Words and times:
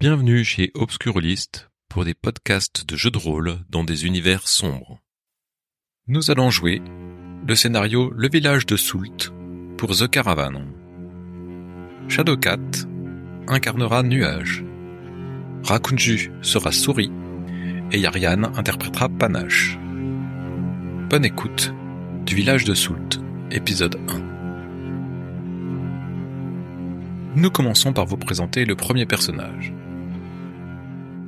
Bienvenue 0.00 0.42
chez 0.44 0.70
Obscurlist 0.76 1.68
pour 1.90 2.06
des 2.06 2.14
podcasts 2.14 2.86
de 2.86 2.96
jeux 2.96 3.10
de 3.10 3.18
rôle 3.18 3.58
dans 3.68 3.84
des 3.84 4.06
univers 4.06 4.48
sombres. 4.48 4.98
Nous 6.06 6.30
allons 6.30 6.48
jouer 6.48 6.80
le 7.46 7.54
scénario 7.54 8.10
Le 8.16 8.30
village 8.30 8.64
de 8.64 8.78
Soult 8.78 9.30
pour 9.76 9.94
The 9.94 10.08
Caravan. 10.08 10.64
Shadowcat 12.08 12.86
incarnera 13.46 14.02
Nuage. 14.02 14.64
Rakunju 15.64 16.32
sera 16.40 16.72
Souris 16.72 17.12
et 17.92 17.98
Yarian 17.98 18.44
interprétera 18.56 19.10
Panache. 19.10 19.78
Bonne 21.10 21.26
écoute 21.26 21.74
du 22.24 22.34
village 22.34 22.64
de 22.64 22.72
Soult, 22.72 23.20
épisode 23.50 24.00
1. 24.08 24.30
Nous 27.36 27.50
commençons 27.50 27.92
par 27.92 28.06
vous 28.06 28.16
présenter 28.16 28.64
le 28.64 28.76
premier 28.76 29.04
personnage. 29.04 29.74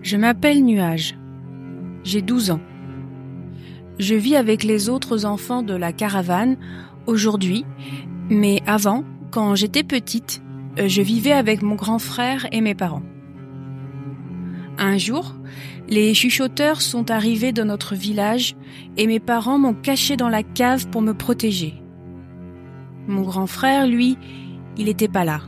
Je 0.02 0.16
m'appelle 0.16 0.64
Nuage. 0.64 1.16
J'ai 2.02 2.22
12 2.22 2.50
ans. 2.50 2.60
Je 4.00 4.16
vis 4.16 4.34
avec 4.34 4.64
les 4.64 4.88
autres 4.88 5.24
enfants 5.24 5.62
de 5.62 5.74
la 5.74 5.92
caravane 5.92 6.56
aujourd'hui, 7.06 7.64
mais 8.28 8.62
avant, 8.66 9.04
quand 9.30 9.54
j'étais 9.54 9.84
petite, 9.84 10.42
euh, 10.80 10.88
je 10.88 11.02
vivais 11.02 11.32
avec 11.32 11.62
mon 11.62 11.76
grand 11.76 12.00
frère 12.00 12.48
et 12.50 12.60
mes 12.60 12.74
parents. 12.74 13.04
Un 14.76 14.98
jour, 14.98 15.36
les 15.88 16.14
chuchoteurs 16.14 16.80
sont 16.80 17.12
arrivés 17.12 17.52
dans 17.52 17.66
notre 17.66 17.94
village 17.94 18.56
et 18.96 19.06
mes 19.06 19.20
parents 19.20 19.58
m'ont 19.58 19.74
caché 19.74 20.16
dans 20.16 20.30
la 20.30 20.42
cave 20.42 20.88
pour 20.88 21.02
me 21.02 21.12
protéger. 21.12 21.80
Mon 23.06 23.22
grand 23.22 23.46
frère, 23.46 23.86
lui, 23.86 24.18
il 24.76 24.86
n'était 24.86 25.08
pas 25.08 25.24
là 25.24 25.42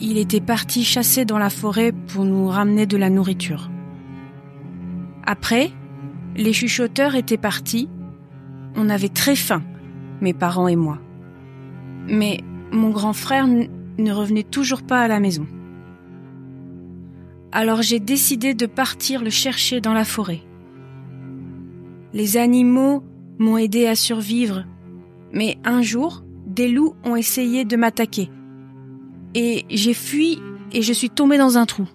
il 0.00 0.18
était 0.18 0.40
parti 0.40 0.84
chasser 0.84 1.24
dans 1.24 1.38
la 1.38 1.50
forêt 1.50 1.92
pour 1.92 2.24
nous 2.24 2.48
ramener 2.48 2.86
de 2.86 2.96
la 2.96 3.10
nourriture. 3.10 3.70
Après, 5.24 5.70
les 6.36 6.52
chuchoteurs 6.52 7.14
étaient 7.14 7.36
partis. 7.36 7.88
On 8.74 8.88
avait 8.88 9.08
très 9.08 9.36
faim, 9.36 9.62
mes 10.20 10.32
parents 10.32 10.68
et 10.68 10.76
moi. 10.76 10.98
Mais 12.08 12.40
mon 12.72 12.90
grand 12.90 13.12
frère 13.12 13.46
ne 13.46 14.12
revenait 14.12 14.42
toujours 14.42 14.82
pas 14.82 15.02
à 15.02 15.08
la 15.08 15.20
maison. 15.20 15.46
Alors 17.52 17.82
j'ai 17.82 18.00
décidé 18.00 18.54
de 18.54 18.66
partir 18.66 19.22
le 19.22 19.30
chercher 19.30 19.80
dans 19.80 19.92
la 19.92 20.06
forêt. 20.06 20.40
Les 22.14 22.36
animaux 22.38 23.04
m'ont 23.38 23.58
aidé 23.58 23.86
à 23.86 23.94
survivre, 23.94 24.64
mais 25.32 25.58
un 25.64 25.82
jour, 25.82 26.24
des 26.46 26.68
loups 26.68 26.94
ont 27.04 27.16
essayé 27.16 27.64
de 27.64 27.76
m'attaquer 27.76 28.30
et 29.34 29.64
j'ai 29.70 29.94
fui 29.94 30.40
et 30.72 30.82
je 30.82 30.92
suis 30.92 31.10
tombée 31.10 31.38
dans 31.38 31.58
un 31.58 31.66
trou. 31.66 31.86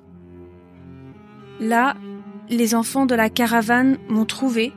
Là, 1.59 1.95
les 2.49 2.75
enfants 2.75 3.05
de 3.05 3.15
la 3.15 3.29
caravane 3.29 3.97
m'ont 4.09 4.25
trouvée 4.25 4.73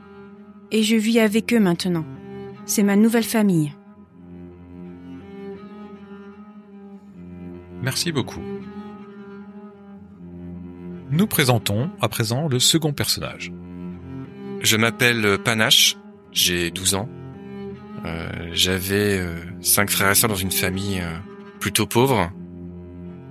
et 0.71 0.83
je 0.83 0.95
vis 0.95 1.19
avec 1.19 1.53
eux 1.53 1.59
maintenant. 1.59 2.05
C'est 2.65 2.83
ma 2.83 2.95
nouvelle 2.95 3.23
famille. 3.23 3.73
Merci 7.81 8.11
beaucoup. 8.11 8.41
Nous 11.09 11.27
présentons 11.27 11.89
à 11.99 12.07
présent 12.07 12.47
le 12.47 12.59
second 12.59 12.93
personnage. 12.93 13.51
Je 14.61 14.77
m'appelle 14.77 15.37
Panache, 15.43 15.97
j'ai 16.31 16.71
12 16.71 16.95
ans. 16.95 17.09
Euh, 18.05 18.49
J'avais 18.53 19.19
euh, 19.19 19.35
cinq 19.61 19.89
frères 19.89 20.11
et 20.11 20.15
sœurs 20.15 20.29
dans 20.29 20.35
une 20.35 20.51
famille 20.51 20.99
euh, 20.99 21.17
plutôt 21.59 21.85
pauvre. 21.85 22.31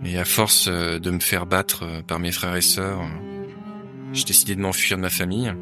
Et 0.05 0.19
à 0.19 0.25
force 0.25 0.69
euh, 0.69 0.99
de 0.99 1.11
me 1.11 1.21
faire 1.21 1.47
battre 1.47 1.85
euh, 1.85 2.03
par 2.03 2.19
mes 2.19 2.33
frères 2.33 2.57
et 2.57 2.63
sœurs, 2.63 3.01
j'ai 4.13 4.25
décidé 4.25 4.55
de 4.55 4.61
m'enfuir 4.61 4.97
de 4.97 5.03
ma 5.03 5.11
famille 5.11 5.53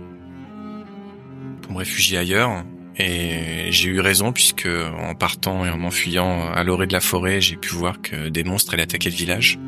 pour 1.63 1.73
me 1.73 1.79
réfugier 1.79 2.19
ailleurs. 2.19 2.65
Et 2.97 3.71
j'ai 3.71 3.91
eu 3.91 4.01
raison 4.01 4.33
puisque 4.33 4.67
en 4.67 5.15
partant 5.15 5.65
et 5.65 5.71
en 5.71 5.79
m'enfuyant 5.79 6.49
à 6.49 6.65
l'orée 6.65 6.87
de 6.89 6.93
la 6.93 7.01
forêt, 7.01 7.41
j'ai 7.41 7.57
pu 7.57 7.75
voir 7.75 8.01
que 8.01 8.29
des 8.29 8.43
monstres 8.43 8.75
allaient 8.75 8.83
attaquer 8.83 9.11
le 9.11 9.17
village. 9.17 9.59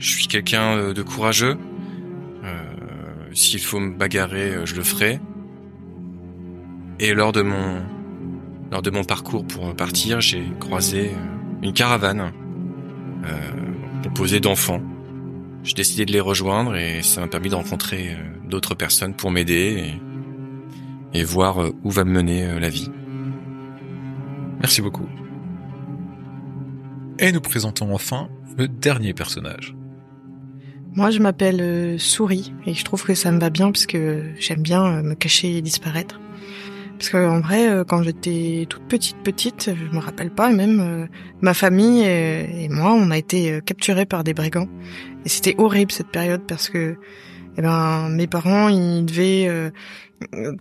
Je 0.00 0.08
suis 0.08 0.26
quelqu'un 0.26 0.76
euh, 0.76 0.94
de 0.94 1.02
courageux. 1.02 1.58
Euh, 2.44 2.64
S'il 3.34 3.60
faut 3.60 3.78
me 3.78 3.94
bagarrer, 3.94 4.64
je 4.64 4.74
le 4.74 4.82
ferai. 4.82 5.20
Et 6.98 7.14
lors 7.14 7.32
de 7.32 7.42
mon 7.42 7.82
lors 8.70 8.82
de 8.82 8.90
mon 8.90 9.04
parcours 9.04 9.46
pour 9.46 9.74
partir, 9.74 10.20
j'ai 10.20 10.44
croisé 10.60 11.10
une 11.62 11.72
caravane 11.72 12.20
euh, 12.20 12.30
composé 14.02 14.40
d'enfants. 14.40 14.82
J'ai 15.62 15.74
décidé 15.74 16.06
de 16.06 16.12
les 16.12 16.20
rejoindre 16.20 16.76
et 16.76 17.02
ça 17.02 17.20
m'a 17.20 17.28
permis 17.28 17.50
de 17.50 17.54
rencontrer 17.54 18.14
euh, 18.14 18.48
d'autres 18.48 18.74
personnes 18.74 19.14
pour 19.14 19.30
m'aider 19.30 19.98
et, 21.14 21.20
et, 21.20 21.24
voir 21.24 21.62
euh, 21.62 21.70
où 21.84 21.90
va 21.90 22.04
me 22.04 22.12
mener 22.12 22.58
la 22.58 22.70
vie. 22.70 22.90
Merci 24.60 24.80
beaucoup. 24.80 25.06
Et 27.18 27.32
nous 27.32 27.40
présentons 27.40 27.94
enfin 27.94 28.28
le 28.56 28.68
dernier 28.68 29.12
personnage. 29.12 29.74
Moi, 30.92 31.10
je 31.10 31.18
m'appelle 31.18 32.00
Souris 32.00 32.52
et 32.66 32.74
je 32.74 32.84
trouve 32.84 33.04
que 33.04 33.14
ça 33.14 33.30
me 33.30 33.38
va 33.38 33.50
bien 33.50 33.70
parce 33.70 33.86
que 33.86 34.24
j'aime 34.38 34.62
bien 34.62 35.02
me 35.02 35.14
cacher 35.14 35.56
et 35.56 35.62
disparaître. 35.62 36.18
Parce 37.00 37.08
qu'en 37.08 37.40
vrai, 37.40 37.66
euh, 37.66 37.82
quand 37.82 38.02
j'étais 38.02 38.66
toute 38.68 38.82
petite, 38.82 39.16
petite, 39.24 39.70
je 39.74 39.96
me 39.96 40.00
rappelle 40.02 40.30
pas, 40.30 40.50
même 40.50 40.80
euh, 40.80 41.06
ma 41.40 41.54
famille 41.54 42.02
et, 42.02 42.68
moi, 42.68 42.92
on 42.92 43.10
a 43.10 43.16
été 43.16 43.52
euh, 43.52 43.60
capturés 43.60 44.04
par 44.04 44.22
des 44.22 44.34
brigands. 44.34 44.68
Et 45.24 45.30
c'était 45.30 45.54
horrible 45.56 45.92
cette 45.92 46.08
période 46.08 46.42
parce 46.46 46.68
que, 46.68 46.96
eh 47.56 47.62
ben, 47.62 48.10
mes 48.10 48.26
parents, 48.26 48.68
ils 48.68 49.06
devaient 49.06 49.48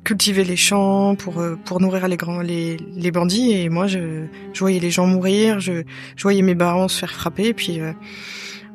cultiver 0.06 0.46
les 0.46 0.56
champs 0.56 1.16
pour 1.16 1.44
pour 1.66 1.82
nourrir 1.82 2.08
les 2.08 2.16
grands 2.16 2.40
les, 2.40 2.78
les 2.78 3.12
bandits. 3.12 3.52
Et 3.52 3.68
moi 3.68 3.88
je, 3.88 4.26
je 4.54 4.60
voyais 4.60 4.80
les 4.80 4.90
gens 4.90 5.06
mourir 5.06 5.60
je, 5.60 5.84
je 6.16 6.24
voyais 6.24 6.42
mes 6.42 6.56
parents 6.56 6.88
se 6.88 7.00
faire 7.00 7.12
frapper. 7.12 7.48
Et 7.48 7.54
puis 7.54 7.82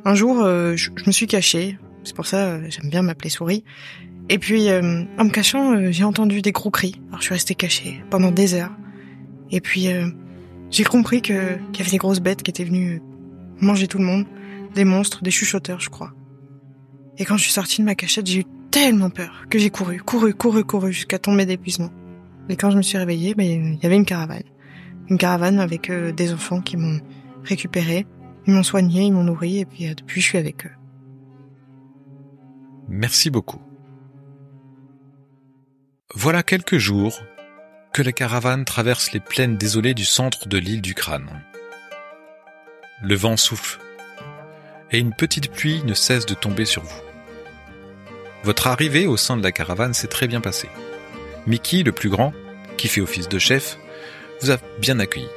un 0.05 0.15
jour 0.15 0.45
je, 0.45 0.77
je, 0.77 1.07
me 1.07 1.13
suis 1.13 1.27
cachée. 1.27 1.79
C'est 2.05 2.15
pour 2.15 2.27
ça 2.27 2.61
j'aime 2.69 2.91
bien 2.91 3.01
m'appeler 3.01 3.31
souris 3.31 3.65
et 4.29 4.39
puis, 4.39 4.71
euh, 4.71 5.05
en 5.19 5.25
me 5.25 5.31
cachant, 5.31 5.75
euh, 5.75 5.91
j'ai 5.91 6.05
entendu 6.05 6.41
des 6.41 6.53
gros 6.53 6.71
cris. 6.71 7.01
Alors, 7.09 7.21
je 7.21 7.27
suis 7.27 7.35
restée 7.35 7.55
cachée 7.55 8.03
pendant 8.11 8.31
des 8.31 8.55
heures. 8.55 8.75
Et 9.51 9.61
puis, 9.61 9.89
euh, 9.89 10.09
j'ai 10.71 10.85
compris 10.85 11.21
que 11.21 11.57
qu'il 11.73 11.79
y 11.79 11.81
avait 11.83 11.91
des 11.91 11.99
grosses 11.99 12.21
bêtes 12.21 12.43
qui 12.43 12.51
étaient 12.51 12.65
venues 12.65 13.03
manger 13.61 13.87
tout 13.87 13.99
le 13.99 14.05
monde, 14.05 14.25
des 14.75 14.85
monstres, 14.85 15.23
des 15.23 15.31
chuchoteurs, 15.31 15.81
je 15.81 15.91
crois. 15.91 16.13
Et 17.19 17.25
quand 17.25 17.37
je 17.37 17.43
suis 17.43 17.53
sortie 17.53 17.83
de 17.83 17.87
ma 17.87 17.95
cachette, 17.95 18.27
j'ai 18.27 18.41
eu 18.41 18.45
tellement 18.71 19.11
peur 19.11 19.45
que 19.51 19.59
j'ai 19.59 19.71
couru, 19.71 19.99
couru, 19.99 20.35
couru, 20.35 20.65
couru 20.65 20.93
jusqu'à 20.93 21.19
tomber 21.19 21.45
d'épuisement. 21.45 21.91
Et 22.49 22.57
quand 22.57 22.71
je 22.71 22.79
me 22.79 22.83
suis 22.83 22.99
réveillée, 22.99 23.35
ben, 23.35 23.47
il 23.47 23.83
y 23.83 23.87
avait 23.87 23.97
une 23.97 24.05
caravane, 24.05 24.43
une 25.09 25.19
caravane 25.19 25.61
avec 25.61 25.93
des 25.93 26.33
enfants 26.33 26.61
qui 26.61 26.77
m'ont 26.77 26.99
récupéré, 27.45 28.07
ils 28.47 28.55
m'ont 28.55 28.65
soigné, 28.65 29.03
ils 29.03 29.13
m'ont 29.13 29.23
nourri, 29.23 29.61
et 29.61 29.65
puis 29.65 29.95
depuis, 29.95 30.21
je 30.21 30.27
suis 30.27 30.39
avec 30.39 30.67
eux. 30.67 30.73
Merci 32.89 33.31
beaucoup. 33.31 33.61
Voilà 36.17 36.45
quelques 36.45 36.79
jours 36.79 37.21
que 37.93 38.01
la 38.01 38.13
caravane 38.13 38.65
traverse 38.65 39.11
les 39.11 39.19
plaines 39.19 39.57
désolées 39.57 39.95
du 39.95 40.05
centre 40.05 40.47
de 40.47 40.59
l'île 40.59 40.81
du 40.81 40.95
Crâne. 40.95 41.43
Le 43.03 43.17
vent 43.17 43.37
souffle 43.37 43.81
et 44.93 45.01
une 45.01 45.13
petite 45.13 45.51
pluie 45.51 45.83
ne 45.83 45.93
cesse 45.93 46.25
de 46.25 46.35
tomber 46.35 46.67
sur 46.67 46.85
vous. 46.85 47.03
Votre 48.45 48.69
arrivée 48.69 49.09
au 49.09 49.17
sein 49.17 49.37
de 49.37 49.43
la 49.43 49.51
caravane 49.51 49.93
s'est 49.93 50.07
très 50.07 50.29
bien 50.29 50.41
passée. 50.41 50.69
Mickey, 51.49 51.83
le 51.83 51.91
plus 51.91 52.11
grand, 52.11 52.33
qui 52.77 52.87
fait 52.87 53.01
office 53.01 53.29
de 53.29 53.41
chef, 53.41 53.77
vous 54.41 54.53
a 54.53 54.59
bien 54.79 55.01
accueilli. 55.01 55.29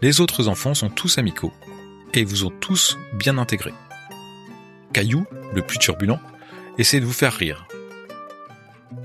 Les 0.00 0.22
autres 0.22 0.48
enfants 0.48 0.74
sont 0.74 0.88
tous 0.88 1.18
amicaux 1.18 1.52
et 2.14 2.24
vous 2.24 2.46
ont 2.46 2.52
tous 2.60 2.96
bien 3.12 3.36
intégrés. 3.36 3.74
Caillou, 4.94 5.26
le 5.52 5.60
plus 5.60 5.78
turbulent, 5.78 6.20
essaie 6.78 7.00
de 7.00 7.04
vous 7.04 7.12
faire 7.12 7.34
rire 7.34 7.68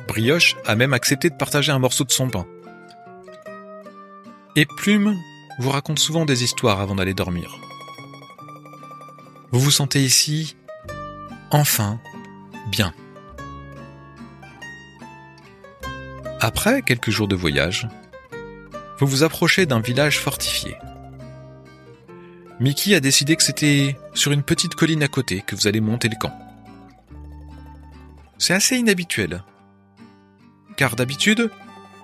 Brioche 0.07 0.55
a 0.65 0.75
même 0.75 0.93
accepté 0.93 1.29
de 1.29 1.35
partager 1.35 1.71
un 1.71 1.79
morceau 1.79 2.03
de 2.03 2.11
son 2.11 2.29
pain. 2.29 2.45
Et 4.55 4.65
Plume 4.65 5.17
vous 5.59 5.69
raconte 5.69 5.99
souvent 5.99 6.25
des 6.25 6.43
histoires 6.43 6.81
avant 6.81 6.95
d'aller 6.95 7.13
dormir. 7.13 7.57
Vous 9.51 9.59
vous 9.59 9.71
sentez 9.71 10.03
ici, 10.03 10.55
enfin, 11.51 11.99
bien. 12.69 12.93
Après 16.39 16.81
quelques 16.81 17.11
jours 17.11 17.27
de 17.27 17.35
voyage, 17.35 17.87
vous 18.99 19.07
vous 19.07 19.23
approchez 19.23 19.65
d'un 19.65 19.79
village 19.79 20.19
fortifié. 20.19 20.75
Mickey 22.59 22.93
a 22.95 22.99
décidé 22.99 23.35
que 23.35 23.43
c'était 23.43 23.97
sur 24.13 24.31
une 24.31 24.43
petite 24.43 24.75
colline 24.75 25.03
à 25.03 25.07
côté 25.07 25.41
que 25.45 25.55
vous 25.55 25.67
allez 25.67 25.81
monter 25.81 26.09
le 26.09 26.15
camp. 26.15 26.33
C'est 28.37 28.53
assez 28.53 28.77
inhabituel, 28.77 29.43
car 30.77 30.95
d'habitude, 30.95 31.49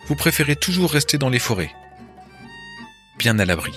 vous 0.08 0.16
préférez 0.16 0.56
toujours 0.56 0.92
rester 0.92 1.18
dans 1.18 1.30
les 1.30 1.40
forêts, 1.40 1.74
bien 3.18 3.40
à 3.40 3.46
l'abri. 3.46 3.74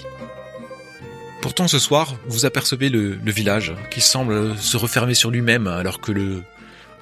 Pourtant 1.42 1.69
ce 1.69 1.78
soir, 1.78 2.14
vous 2.26 2.44
apercevez 2.44 2.90
le, 2.90 3.19
village 3.25 3.75
qui 3.90 4.00
semble 4.00 4.56
se 4.58 4.76
refermer 4.76 5.14
sur 5.14 5.31
lui-même 5.31 5.66
alors 5.66 6.00
que 6.00 6.12
le 6.12 6.42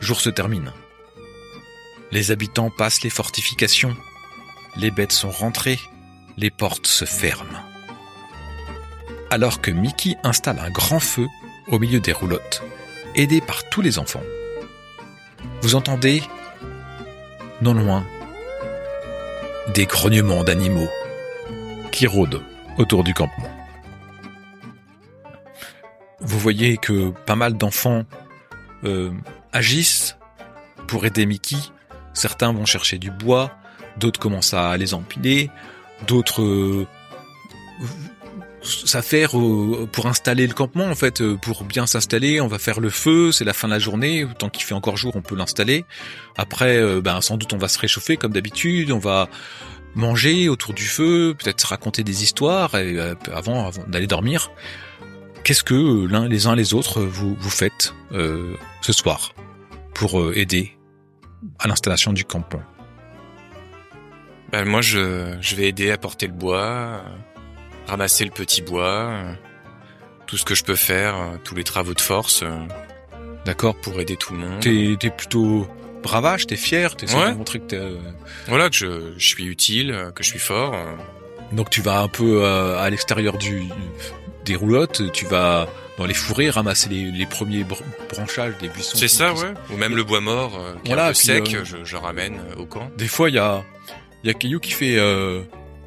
jour 0.01 0.21
se 0.21 0.31
termine. 0.31 0.73
Les 2.13 2.31
habitants 2.31 2.71
passent 2.71 3.03
les 3.03 3.11
fortifications, 3.11 3.97
les 4.77 4.91
bêtes 4.91 5.13
sont 5.13 5.31
rentrées, 5.31 5.81
les 6.37 6.51
portes 6.51 6.87
se 6.87 7.05
ferment. 7.05 7.59
Alors 9.31 9.61
que 9.61 9.71
Mickey 9.71 10.17
installe 10.23 10.61
un 10.61 10.71
grand 10.71 11.01
feu 11.01 11.27
au 11.67 11.79
milieu 11.79 12.01
des 12.01 12.13
roulottes, 12.13 12.63
aidé 13.15 13.41
par 13.41 13.69
tous 13.69 13.83
les 13.83 13.99
enfants, 13.99 14.23
vous 15.63 15.75
entendez, 15.75 16.23
non 17.63 17.75
loin, 17.75 18.05
des 19.75 19.87
grognements 19.87 20.45
d'animaux 20.45 20.89
qui 21.93 22.07
rôdent 22.07 22.43
autour 22.79 23.05
du 23.05 23.15
campement. 23.15 23.51
Vous 26.21 26.39
voyez 26.39 26.77
que 26.77 27.11
pas 27.11 27.37
mal 27.37 27.57
d'enfants 27.57 28.05
euh, 28.85 29.11
agissent 29.53 30.17
pour 30.87 31.05
aider 31.07 31.27
Mickey. 31.27 31.57
Certains 32.15 32.53
vont 32.53 32.65
chercher 32.65 32.99
du 32.99 33.11
bois, 33.11 33.53
d'autres 33.99 34.19
commencent 34.19 34.55
à 34.55 34.77
les 34.77 34.95
empiler, 34.95 35.51
d'autres 36.07 36.43
euh, 36.43 36.87
s'affairent 38.63 39.39
euh, 39.39 39.89
pour 39.91 40.07
installer 40.07 40.47
le 40.47 40.55
campement 40.55 40.87
en 40.87 40.95
fait, 40.95 41.21
euh, 41.21 41.37
pour 41.37 41.65
bien 41.65 41.87
s'installer. 41.87 42.41
On 42.41 42.49
va 42.49 42.59
faire 42.59 42.81
le 42.81 42.91
feu, 42.91 43.33
c'est 43.33 43.45
la 43.45 43.53
fin 43.53 43.69
de 43.69 43.73
la 43.73 43.79
journée. 43.79 44.27
Tant 44.39 44.49
qu'il 44.49 44.65
fait 44.65 44.75
encore 44.75 44.97
jour, 44.97 45.17
on 45.17 45.23
peut 45.23 45.37
l'installer. 45.37 45.85
Après, 46.37 46.77
euh, 46.77 47.01
ben 47.01 47.21
sans 47.21 47.37
doute 47.37 47.53
on 47.53 47.59
va 47.59 47.69
se 47.69 47.79
réchauffer 47.79 48.17
comme 48.17 48.33
d'habitude. 48.33 48.91
On 48.91 48.99
va 48.99 49.29
manger 49.95 50.49
autour 50.49 50.75
du 50.75 50.85
feu, 50.85 51.35
peut-être 51.39 51.63
raconter 51.63 52.05
des 52.05 52.23
histoires 52.23 52.75
et, 52.77 52.99
avant, 53.33 53.67
avant 53.67 53.85
d'aller 53.89 54.07
dormir. 54.07 54.51
Qu'est-ce 55.45 55.65
que 55.65 56.07
l'un 56.07 56.29
les 56.29 56.47
uns 56.47 56.55
les 56.55 56.75
autres 56.75 57.01
vous 57.01 57.37
vous 57.39 57.51
faites 57.51 57.95
euh, 58.13 58.55
ce 58.83 58.93
soir 58.93 59.35
pour 59.95 60.33
aider 60.35 60.77
à 61.59 61.69
l'installation 61.69 62.13
du 62.13 62.25
campement? 62.25 62.63
Ben, 64.53 64.65
moi, 64.65 64.81
je, 64.81 65.37
je 65.41 65.57
vais 65.57 65.69
aider 65.69 65.91
à 65.91 65.99
porter 65.99 66.27
le 66.27 66.33
bois, 66.33 67.03
ramasser 67.89 68.25
le 68.25 68.31
petit 68.31 68.63
bois, 68.63 69.09
euh, 69.11 69.33
tout 70.27 70.37
ce 70.37 70.45
que 70.45 70.55
je 70.55 70.63
peux 70.65 70.77
faire, 70.77 71.17
euh, 71.17 71.37
tous 71.45 71.55
les 71.55 71.65
travaux 71.65 71.95
de 71.95 72.01
force 72.01 72.43
euh, 72.43 72.57
D'accord 73.45 73.75
pour 73.77 73.99
aider 74.01 74.17
tout 74.17 74.35
le 74.35 74.41
monde. 74.41 74.61
T'es 74.61 74.97
t'es 75.01 75.11
plutôt 75.11 75.67
bravage, 76.03 76.47
t'es 76.47 76.57
fier, 76.57 76.95
t'es 76.97 77.13
Ouais. 77.15 77.33
de 77.33 77.37
montrer 77.39 77.61
que 77.61 77.65
t'es... 77.67 77.81
Voilà, 78.47 78.69
que 78.69 78.77
je, 78.77 79.15
je 79.17 79.27
suis 79.27 79.47
utile, 79.47 80.13
que 80.15 80.23
je 80.23 80.29
suis 80.29 80.39
fort. 80.39 80.75
Donc 81.53 81.71
tu 81.71 81.81
vas 81.81 82.01
un 82.01 82.09
peu 82.09 82.45
à 82.45 82.89
l'extérieur 82.91 83.39
du 83.39 83.63
des 84.45 84.55
roulottes, 84.55 85.11
tu 85.13 85.25
vas 85.27 85.67
dans 85.99 86.05
les 86.07 86.15
fourrés 86.15 86.49
ramasser 86.51 86.89
les, 86.89 87.11
les 87.11 87.27
premiers 87.27 87.65
br- 87.65 87.83
branchages 88.15 88.55
des 88.61 88.69
buissons. 88.69 88.97
C'est 88.97 89.09
ça, 89.09 89.33
ouais. 89.35 89.53
Ou 89.71 89.77
même 89.77 89.95
le 89.97 90.05
bois 90.05 90.21
mort 90.21 90.57
euh, 90.59 90.75
qui 90.85 90.89
Voilà, 90.93 91.07
est 91.07 91.07
un 91.07 91.09
peu 91.09 91.15
sec, 91.15 91.55
euh, 91.55 91.65
je, 91.65 91.77
je 91.85 91.97
ramène 91.97 92.39
au 92.57 92.65
camp. 92.67 92.91
Des 92.97 93.09
fois 93.09 93.29
il 93.31 93.35
y 93.37 93.39
a 93.39 93.63
y 94.25 94.31
a 94.31 94.35
Caillou 94.35 94.61
qui 94.61 94.71
fait 94.73 94.97
euh, 94.99 95.43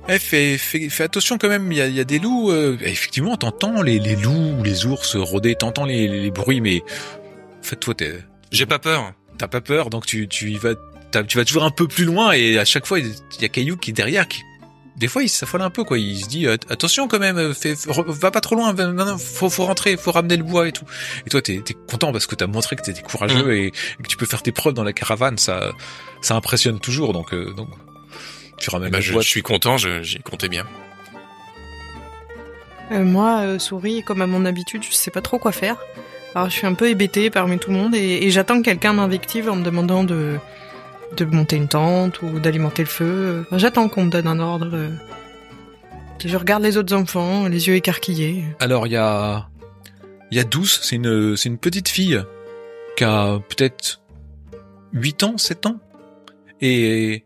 eh, 0.10 0.20
fais, 0.20 0.58
fais, 0.58 0.90
fais 0.90 1.04
attention 1.04 1.38
quand 1.38 1.50
même, 1.50 1.72
il 1.72 1.78
y 1.78 1.82
a, 1.82 1.88
y 1.88 2.00
a 2.00 2.04
des 2.04 2.20
loups. 2.20 2.52
euh. 2.52 2.78
Effectivement, 2.82 3.38
t'entends 3.38 3.82
les, 3.82 4.00
les 4.00 4.16
loups 4.16 4.56
ou 4.60 4.64
les 4.64 4.86
ours 4.86 5.16
rôder, 5.16 5.56
t'entends 5.56 5.86
les, 5.86 6.08
les, 6.08 6.32
bruits, 6.32 6.62
mais 6.62 6.82
en 6.82 7.64
fait 7.64 7.76
toi 7.78 7.94
t'es 7.94 8.14
J'ai 8.52 8.66
pas 8.66 8.80
peur. 8.80 9.14
t'as 9.38 9.48
pas 9.48 9.62
peur, 9.62 9.90
donc 9.90 10.06
tu, 10.06 10.28
tu 10.28 10.52
y 10.52 10.58
vas, 10.58 10.74
tu 11.28 11.38
vas 11.38 11.46
toujours 11.46 11.64
un 11.64 11.72
peu 11.72 11.88
plus 11.88 12.06
loin 12.06 12.32
et 12.32 12.58
à 12.58 12.66
chaque 12.66 12.86
fois 12.86 13.00
il 13.00 13.12
y 13.40 13.46
a 13.46 13.50
Caillou 13.50 13.78
qui 13.78 13.92
est 13.92 13.94
derrière, 13.94 14.28
qui, 14.28 14.42
des 14.98 15.08
fois 15.08 15.24
il 15.24 15.30
s'affole 15.30 15.62
un 15.62 15.70
peu 15.70 15.84
quoi, 15.84 15.98
il 16.00 16.18
se 16.24 16.28
dit 16.28 16.48
attention 16.48 17.08
quand 17.08 17.20
même, 17.20 17.38
euh, 17.38 17.54
fais, 17.54 17.74
va 17.88 18.32
pas 18.32 18.42
trop 18.42 18.56
loin, 18.56 18.76
faut, 19.18 19.50
faut 19.50 19.66
rentrer, 19.66 19.98
faut 19.98 20.12
ramener 20.12 20.38
le 20.38 20.44
bois 20.44 20.68
et 20.68 20.72
tout. 20.72 20.86
Et 21.26 21.30
toi 21.30 21.42
t'es, 21.42 21.62
t'es 21.64 21.76
content 21.90 22.12
parce 22.12 22.26
que 22.28 22.36
t'as 22.36 22.48
montré 22.48 22.76
que 22.76 22.82
t'étais 22.82 23.02
courageux 23.02 23.46
Mm. 23.46 23.52
et, 23.52 23.66
et 23.68 23.72
que 24.04 24.08
tu 24.08 24.18
peux 24.18 24.26
faire 24.26 24.42
tes 24.44 24.52
preuves 24.52 24.74
dans 24.74 24.84
la 24.84 24.94
caravane, 24.94 25.38
ça, 25.38 25.72
ça 26.22 26.36
impressionne 26.36 26.80
toujours, 26.80 27.14
donc, 27.14 27.34
euh, 27.34 27.54
donc 27.54 27.70
tu 28.62 28.70
ramènes 28.70 28.92
Bah, 28.92 29.00
je, 29.02 29.20
suis 29.22 29.42
content, 29.42 29.78
j'y 29.78 30.20
comptais 30.20 30.48
bien. 30.50 30.66
Euh, 32.92 33.04
moi, 33.04 33.42
euh, 33.42 33.60
souris, 33.60 34.04
comme 34.04 34.22
à 34.22 34.28
mon 34.28 34.46
habitude, 34.46 34.84
je 34.84 34.92
sais 34.94 35.12
pas 35.12 35.22
trop 35.22 35.40
quoi 35.40 35.52
faire. 35.52 35.78
Alors 36.36 36.50
je 36.50 36.56
suis 36.56 36.68
un 36.68 36.74
peu 36.74 36.90
hébétée 36.90 37.30
parmi 37.30 37.60
tout 37.60 37.72
le 37.72 37.78
monde 37.78 37.94
et, 37.96 38.26
et 38.26 38.30
j'attends 38.32 38.60
que 38.60 38.66
quelqu'un 38.66 38.94
m'invective 38.94 39.50
en 39.50 39.58
me 39.58 39.64
demandant 39.64 40.04
de, 40.06 40.38
de 41.18 41.26
monter 41.26 41.58
une 41.58 41.68
tente 41.68 42.22
ou 42.22 42.40
d'alimenter 42.40 42.84
le 42.84 42.88
feu. 42.90 43.44
Enfin, 43.48 43.58
j'attends 43.58 43.90
qu'on 43.90 44.06
me 44.06 44.10
donne 44.12 44.28
un 44.28 44.40
ordre. 44.40 44.70
euh. 44.74 44.90
Je 46.24 46.38
regarde 46.38 46.64
les 46.64 46.78
autres 46.78 46.96
enfants, 46.96 47.48
les 47.48 47.68
yeux 47.68 47.76
écarquillés. 47.76 48.46
Alors 48.60 48.88
il 48.88 48.94
y 48.94 48.98
a, 48.98 49.50
il 50.30 50.38
y 50.38 50.40
a 50.40 50.44
Douce, 50.44 50.80
c'est 50.84 50.96
une, 50.96 51.36
c'est 51.36 51.50
une 51.50 51.58
petite 51.58 51.90
fille 51.90 52.22
qui 52.96 53.04
a 53.04 53.40
peut-être 53.50 54.02
8 54.94 55.24
ans, 55.24 55.38
7 55.38 55.66
ans. 55.66 55.80
Et 56.62 57.26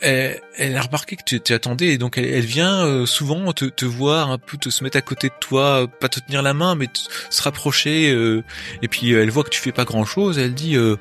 elle, 0.00 0.76
a 0.76 0.82
remarqué 0.82 1.16
que 1.16 1.22
tu 1.24 1.40
t'y 1.40 1.52
attendais 1.52 1.88
et 1.88 1.98
donc 1.98 2.18
elle, 2.18 2.44
vient 2.44 2.84
euh, 2.84 3.06
souvent 3.06 3.52
te, 3.52 3.84
voir 3.84 4.30
un 4.30 4.38
peu, 4.38 4.56
te 4.56 4.70
se 4.70 4.82
mettre 4.84 4.96
à 4.96 5.02
côté 5.02 5.28
de 5.28 5.34
toi, 5.40 5.86
pas 5.88 6.08
te 6.08 6.20
tenir 6.20 6.42
la 6.42 6.54
main, 6.54 6.74
mais 6.74 6.88
se 7.30 7.42
rapprocher. 7.42 8.10
euh, 8.12 8.42
et 8.82 8.88
puis 8.88 9.12
euh, 9.12 9.22
elle 9.22 9.30
voit 9.30 9.44
que 9.44 9.50
tu 9.50 9.60
fais 9.60 9.72
pas 9.72 9.84
grand 9.84 10.04
chose. 10.04 10.38
Elle 10.38 10.54
dit, 10.54 10.76
euh, 10.76 10.96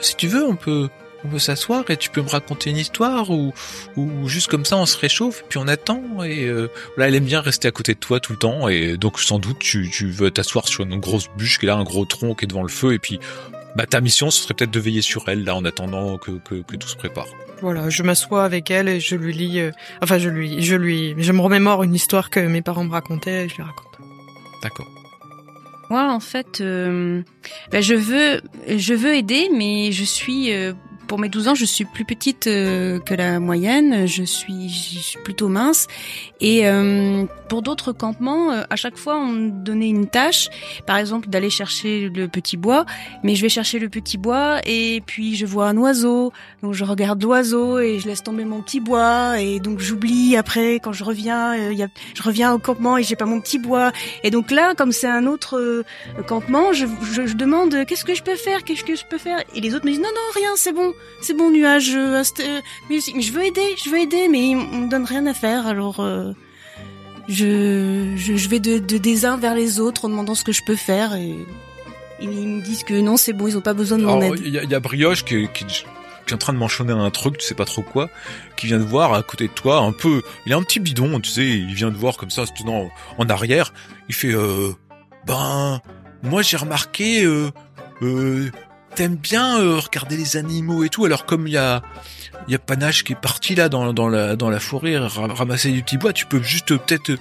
si 0.00 0.16
tu 0.16 0.28
veux, 0.28 0.44
on 0.44 0.56
peut, 0.56 0.88
on 1.24 1.28
peut 1.28 1.38
s'asseoir 1.38 1.84
et 1.90 1.96
tu 1.96 2.10
peux 2.10 2.22
me 2.22 2.28
raconter 2.28 2.70
une 2.70 2.76
histoire 2.76 3.30
ou, 3.30 3.52
ou 3.96 4.28
juste 4.28 4.48
comme 4.48 4.64
ça 4.64 4.76
on 4.76 4.86
se 4.86 4.96
réchauffe 4.96 5.44
puis 5.48 5.58
on 5.58 5.68
attend 5.68 6.22
et 6.22 6.44
euh, 6.44 6.68
Là, 6.96 7.08
elle 7.08 7.14
aime 7.14 7.24
bien 7.24 7.40
rester 7.40 7.68
à 7.68 7.70
côté 7.70 7.94
de 7.94 7.98
toi 7.98 8.20
tout 8.20 8.32
le 8.32 8.38
temps, 8.38 8.68
et 8.68 8.96
donc 8.96 9.18
sans 9.18 9.38
doute 9.38 9.58
tu, 9.58 9.90
tu 9.90 10.10
veux 10.10 10.30
t'asseoir 10.30 10.68
sur 10.68 10.84
une 10.84 11.00
grosse 11.00 11.28
bûche 11.36 11.58
qui 11.58 11.66
est 11.66 11.68
là, 11.68 11.76
un 11.76 11.84
gros 11.84 12.04
tronc 12.04 12.34
qui 12.34 12.44
est 12.44 12.48
devant 12.48 12.62
le 12.62 12.68
feu, 12.68 12.92
et 12.92 12.98
puis 12.98 13.18
bah 13.76 13.86
ta 13.86 14.00
mission 14.00 14.30
ce 14.30 14.42
serait 14.42 14.54
peut-être 14.54 14.70
de 14.70 14.80
veiller 14.80 15.02
sur 15.02 15.28
elle 15.28 15.44
là 15.44 15.56
en 15.56 15.64
attendant 15.64 16.18
que, 16.18 16.32
que, 16.32 16.62
que 16.62 16.76
tout 16.76 16.88
se 16.88 16.96
prépare. 16.96 17.26
Voilà, 17.60 17.88
je 17.88 18.02
m'assois 18.02 18.44
avec 18.44 18.70
elle 18.70 18.88
et 18.88 19.00
je 19.00 19.16
lui 19.16 19.32
lis. 19.32 19.60
euh, 19.60 19.70
enfin, 20.02 20.18
je 20.18 20.28
lui, 20.28 20.62
je 20.62 20.74
lui, 20.76 21.14
je 21.16 21.32
me 21.32 21.40
remémore 21.40 21.82
une 21.82 21.94
histoire 21.94 22.28
que 22.30 22.40
mes 22.40 22.62
parents 22.62 22.84
me 22.84 22.90
racontaient 22.90 23.46
et 23.46 23.48
je 23.48 23.56
lui 23.56 23.62
raconte. 23.62 23.98
D'accord. 24.62 24.86
Moi, 25.90 26.12
en 26.12 26.20
fait, 26.20 26.60
euh, 26.60 27.22
ben, 27.70 27.82
je 27.82 27.94
veux, 27.94 28.40
je 28.76 28.94
veux 28.94 29.14
aider, 29.14 29.48
mais 29.54 29.92
je 29.92 30.04
suis, 30.04 30.52
euh, 30.52 30.72
pour 31.06 31.18
mes 31.18 31.28
12 31.28 31.48
ans, 31.48 31.54
je 31.54 31.64
suis 31.64 31.84
plus 31.84 32.04
petite 32.04 32.46
euh, 32.46 32.98
que 33.00 33.14
la 33.14 33.40
moyenne. 33.40 34.06
Je 34.06 34.24
suis, 34.24 35.16
plutôt 35.22 35.48
mince. 35.48 35.86
Et 36.40 36.66
euh, 36.66 37.24
pour 37.48 37.62
d'autres 37.62 37.92
campements, 37.92 38.52
euh, 38.52 38.62
à 38.70 38.76
chaque 38.76 38.96
fois, 38.96 39.16
on 39.16 39.26
me 39.26 39.50
donnait 39.50 39.88
une 39.88 40.06
tâche, 40.06 40.48
par 40.86 40.96
exemple 40.96 41.28
d'aller 41.28 41.50
chercher 41.50 42.08
le 42.08 42.28
petit 42.28 42.56
bois. 42.56 42.84
Mais 43.22 43.34
je 43.34 43.42
vais 43.42 43.48
chercher 43.48 43.78
le 43.78 43.88
petit 43.88 44.18
bois 44.18 44.60
et 44.66 45.02
puis 45.06 45.36
je 45.36 45.46
vois 45.46 45.68
un 45.68 45.76
oiseau, 45.76 46.32
donc 46.62 46.74
je 46.74 46.84
regarde 46.84 47.22
l'oiseau 47.22 47.78
et 47.78 47.98
je 47.98 48.08
laisse 48.08 48.22
tomber 48.22 48.44
mon 48.44 48.60
petit 48.60 48.80
bois 48.80 49.40
et 49.40 49.60
donc 49.60 49.78
j'oublie 49.80 50.36
après 50.36 50.74
quand 50.76 50.92
je 50.92 51.04
reviens, 51.04 51.58
euh, 51.58 51.86
je 52.14 52.22
reviens 52.22 52.52
au 52.52 52.58
campement 52.58 52.98
et 52.98 53.02
j'ai 53.02 53.16
pas 53.16 53.26
mon 53.26 53.40
petit 53.40 53.58
bois. 53.58 53.92
Et 54.22 54.30
donc 54.30 54.50
là, 54.50 54.74
comme 54.74 54.92
c'est 54.92 55.08
un 55.08 55.26
autre 55.26 55.84
campement, 56.26 56.72
je, 56.72 56.86
je, 57.12 57.26
je 57.26 57.34
demande 57.34 57.84
qu'est-ce 57.86 58.04
que 58.04 58.14
je 58.14 58.22
peux 58.22 58.36
faire, 58.36 58.64
qu'est-ce 58.64 58.84
que 58.84 58.96
je 58.96 59.04
peux 59.04 59.18
faire, 59.18 59.42
et 59.54 59.60
les 59.60 59.74
autres 59.74 59.84
me 59.86 59.90
disent 59.90 60.00
non 60.00 60.08
non 60.14 60.40
rien, 60.40 60.50
c'est 60.56 60.72
bon, 60.72 60.92
c'est 61.20 61.36
bon 61.36 61.50
nuage, 61.50 61.90
euh, 61.94 62.22
mais, 62.90 62.98
je 63.00 63.32
veux 63.32 63.44
aider, 63.44 63.74
je 63.82 63.90
veux 63.90 63.98
aider, 63.98 64.28
mais 64.28 64.54
on 64.54 64.80
me 64.80 64.90
donne 64.90 65.04
rien 65.04 65.26
à 65.26 65.34
faire, 65.34 65.66
alors 65.66 66.00
euh, 66.00 66.32
je, 67.28 68.12
je 68.16 68.36
je 68.36 68.48
vais 68.48 68.60
de, 68.60 68.78
de 68.78 68.98
des 68.98 69.24
uns 69.24 69.36
vers 69.36 69.54
les 69.54 69.80
autres 69.80 70.04
en 70.04 70.08
demandant 70.08 70.34
ce 70.34 70.44
que 70.44 70.52
je 70.52 70.62
peux 70.66 70.76
faire 70.76 71.14
et 71.14 71.34
ils 72.20 72.28
me 72.28 72.60
disent 72.62 72.84
que 72.84 72.94
non 72.94 73.16
c'est 73.16 73.32
bon, 73.32 73.46
ils 73.48 73.56
ont 73.56 73.60
pas 73.62 73.74
besoin 73.74 73.98
de 73.98 74.04
mon 74.04 74.20
aide. 74.20 74.40
il 74.44 74.52
y, 74.52 74.58
a- 74.58 74.62
il 74.62 74.70
y 74.70 74.74
a 74.74 74.80
Brioche 74.80 75.24
qui, 75.24 75.48
qui, 75.54 75.64
qui 75.64 75.84
est 76.30 76.34
en 76.34 76.38
train 76.38 76.52
de 76.52 76.58
manchonner 76.58 76.92
un 76.92 77.10
truc, 77.10 77.38
tu 77.38 77.46
sais 77.46 77.54
pas 77.54 77.64
trop 77.64 77.82
quoi, 77.82 78.10
qui 78.56 78.66
vient 78.66 78.78
de 78.78 78.84
voir 78.84 79.14
à 79.14 79.22
côté 79.22 79.48
de 79.48 79.52
toi 79.52 79.78
un 79.78 79.92
peu, 79.92 80.22
il 80.46 80.52
a 80.52 80.56
un 80.56 80.62
petit 80.62 80.80
bidon, 80.80 81.18
tu 81.20 81.30
sais, 81.30 81.46
il 81.46 81.74
vient 81.74 81.90
de 81.90 81.96
voir 81.96 82.16
comme 82.16 82.30
ça, 82.30 82.44
se 82.46 82.52
tenant 82.52 82.90
en 83.18 83.28
arrière, 83.28 83.72
il 84.08 84.14
fait 84.14 84.32
euh, 84.34 84.72
ben 85.26 85.80
moi 86.22 86.42
j'ai 86.42 86.56
remarqué 86.58 87.24
euh, 87.24 87.50
euh, 88.02 88.50
t'aimes 88.94 89.16
bien 89.16 89.58
euh, 89.60 89.78
regarder 89.78 90.16
les 90.16 90.36
animaux 90.36 90.84
et 90.84 90.88
tout 90.88 91.04
alors 91.04 91.26
comme 91.26 91.46
il 91.48 91.52
y 91.54 91.56
a 91.58 91.82
il 92.48 92.52
y 92.52 92.54
a 92.54 92.58
Panache 92.58 93.04
qui 93.04 93.12
est 93.12 93.20
parti 93.20 93.54
là 93.54 93.68
dans, 93.68 93.92
dans 93.92 94.08
la 94.08 94.36
dans 94.36 94.50
la 94.50 94.60
forêt 94.60 94.96
ra- 94.98 95.26
ramasser 95.28 95.70
du 95.70 95.82
petit 95.82 95.98
bois 95.98 96.12
tu 96.12 96.26
peux 96.26 96.42
juste 96.42 96.72
euh, 96.72 96.78
peut-être 96.78 97.10
euh, 97.10 97.16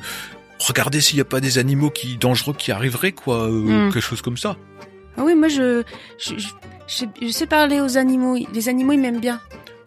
regarder 0.59 1.01
s'il 1.01 1.17
y 1.17 1.21
a 1.21 1.25
pas 1.25 1.39
des 1.39 1.57
animaux 1.57 1.89
qui 1.89 2.17
dangereux 2.17 2.53
qui 2.57 2.71
arriveraient 2.71 3.11
quoi 3.13 3.47
euh, 3.49 3.87
Mm. 3.87 3.91
quelque 3.93 4.01
chose 4.01 4.21
comme 4.21 4.37
ça 4.37 4.57
Ah 5.17 5.23
oui, 5.23 5.35
moi 5.35 5.47
je 5.47 5.83
je, 6.19 6.35
je, 6.37 6.47
je 6.87 6.93
sais- 6.95 7.09
je 7.21 7.29
sais 7.29 7.47
parler 7.47 7.79
aux 7.81 7.97
animaux. 7.97 8.35
Les 8.53 8.69
animaux 8.69 8.93
ils 8.93 8.99
m'aiment 8.99 9.19
bien. 9.21 9.39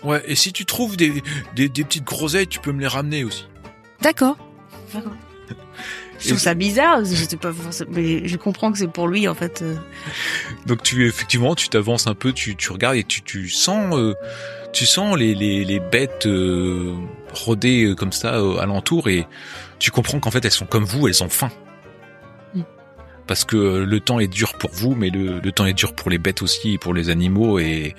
ouais 0.04 0.22
et 0.26 0.34
si 0.34 0.52
tu 0.52 0.64
trouves 0.64 0.96
des 0.96 1.22
des, 1.54 1.68
des 1.68 1.84
petites 1.84 2.04
groseilles 2.04 2.46
tu 2.48 2.60
peux 2.60 2.72
me 2.72 2.80
les 2.80 2.86
ramener 2.88 3.24
aussi 3.24 3.46
D'accord. 4.02 4.36
D'accord. 4.94 5.12
Je 6.20 6.28
trouve 6.28 6.38
ça 6.40 6.54
bizarre, 6.54 7.04
j'étais 7.04 7.36
pas 7.36 7.52
forcément- 7.52 7.90
mais 7.94 8.26
je 8.26 8.36
comprends 8.36 8.72
que 8.72 8.78
c'est 8.78 8.88
pour 8.90 9.08
lui 9.08 9.28
en 9.28 9.34
fait. 9.34 9.62
euh. 9.62 9.74
donc 10.66 10.82
tu 10.82 11.06
effectivement 11.06 11.54
tu 11.54 11.68
t'avances 11.68 12.06
un 12.06 12.14
peu 12.14 12.32
tu 12.32 12.56
tu 12.56 12.72
regardes 12.72 12.96
et 12.96 13.04
tu 13.04 13.22
tu 13.22 13.48
sens 13.48 13.94
euh, 13.96 14.14
tu 14.72 14.86
sens 14.86 15.16
les 15.16 15.34
les 15.34 15.64
les 15.64 15.80
bêtes 15.80 16.26
euh, 16.26 16.94
rôder 17.32 17.84
euh, 17.84 17.94
comme 17.94 18.12
ça 18.12 18.34
euh, 18.36 18.58
alentour 18.58 19.08
et 19.08 19.26
tu 19.78 19.90
comprends 19.90 20.20
qu'en 20.20 20.30
fait 20.30 20.44
elles 20.44 20.50
sont 20.50 20.66
comme 20.66 20.84
vous, 20.84 21.06
elles 21.08 21.22
ont 21.22 21.28
faim. 21.28 21.50
Parce 23.26 23.44
que 23.44 23.56
le 23.56 24.00
temps 24.00 24.20
est 24.20 24.28
dur 24.28 24.54
pour 24.54 24.70
vous, 24.72 24.94
mais 24.94 25.10
le, 25.10 25.40
temps 25.52 25.66
est 25.66 25.74
dur 25.74 25.94
pour 25.94 26.10
les 26.10 26.18
bêtes 26.18 26.42
aussi 26.42 26.78
pour 26.78 26.94
les 26.94 27.10
animaux 27.10 27.58
et, 27.58 27.94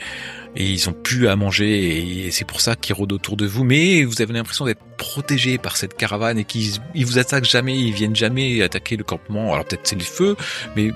et 0.56 0.66
ils 0.66 0.90
ont 0.90 0.94
plus 0.94 1.28
à 1.28 1.36
manger 1.36 2.26
et, 2.26 2.32
c'est 2.32 2.46
pour 2.46 2.62
ça 2.62 2.76
qu'ils 2.76 2.96
rôdent 2.96 3.14
autour 3.14 3.36
de 3.36 3.46
vous. 3.46 3.64
Mais 3.64 4.04
vous 4.04 4.22
avez 4.22 4.34
l'impression 4.34 4.66
d'être 4.66 4.84
protégé 4.98 5.58
par 5.58 5.78
cette 5.78 5.98
caravane 5.98 6.38
et 6.38 6.46
qu'ils 6.46 6.80
ils 6.96 7.06
vous 7.06 7.18
attaquent 7.20 7.46
jamais, 7.46 7.78
ils 7.78 7.94
viennent 7.94 8.16
jamais 8.16 8.62
attaquer 8.62 8.96
le 8.96 9.04
campement. 9.04 9.54
Alors 9.54 9.66
peut-être 9.66 9.86
c'est 9.86 9.98
le 9.98 10.04
feu, 10.04 10.38
mais 10.76 10.92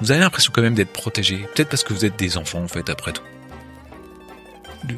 vous 0.00 0.10
avez 0.10 0.20
l'impression 0.20 0.52
quand 0.54 0.62
même 0.62 0.74
d'être 0.74 0.92
protégé. 0.92 1.36
Peut-être 1.54 1.68
parce 1.68 1.84
que 1.84 1.92
vous 1.92 2.04
êtes 2.04 2.18
des 2.18 2.36
enfants 2.38 2.62
en 2.62 2.68
fait 2.68 2.88
après 2.88 3.12
tout 3.12 3.22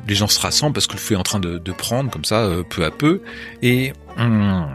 les 0.07 0.15
gens 0.15 0.27
se 0.27 0.41
rassemblent 0.41 0.75
parce 0.75 0.87
que 0.87 0.95
le 0.95 0.99
feu 0.99 1.15
est 1.15 1.19
en 1.19 1.23
train 1.23 1.41
de, 1.41 1.73
prendre 1.73 2.11
comme 2.11 2.25
ça 2.25 2.41
euh, 2.41 2.63
peu 2.63 2.85
à 2.85 2.91
peu 2.91 3.23
et 3.63 3.93
hum, 4.17 4.75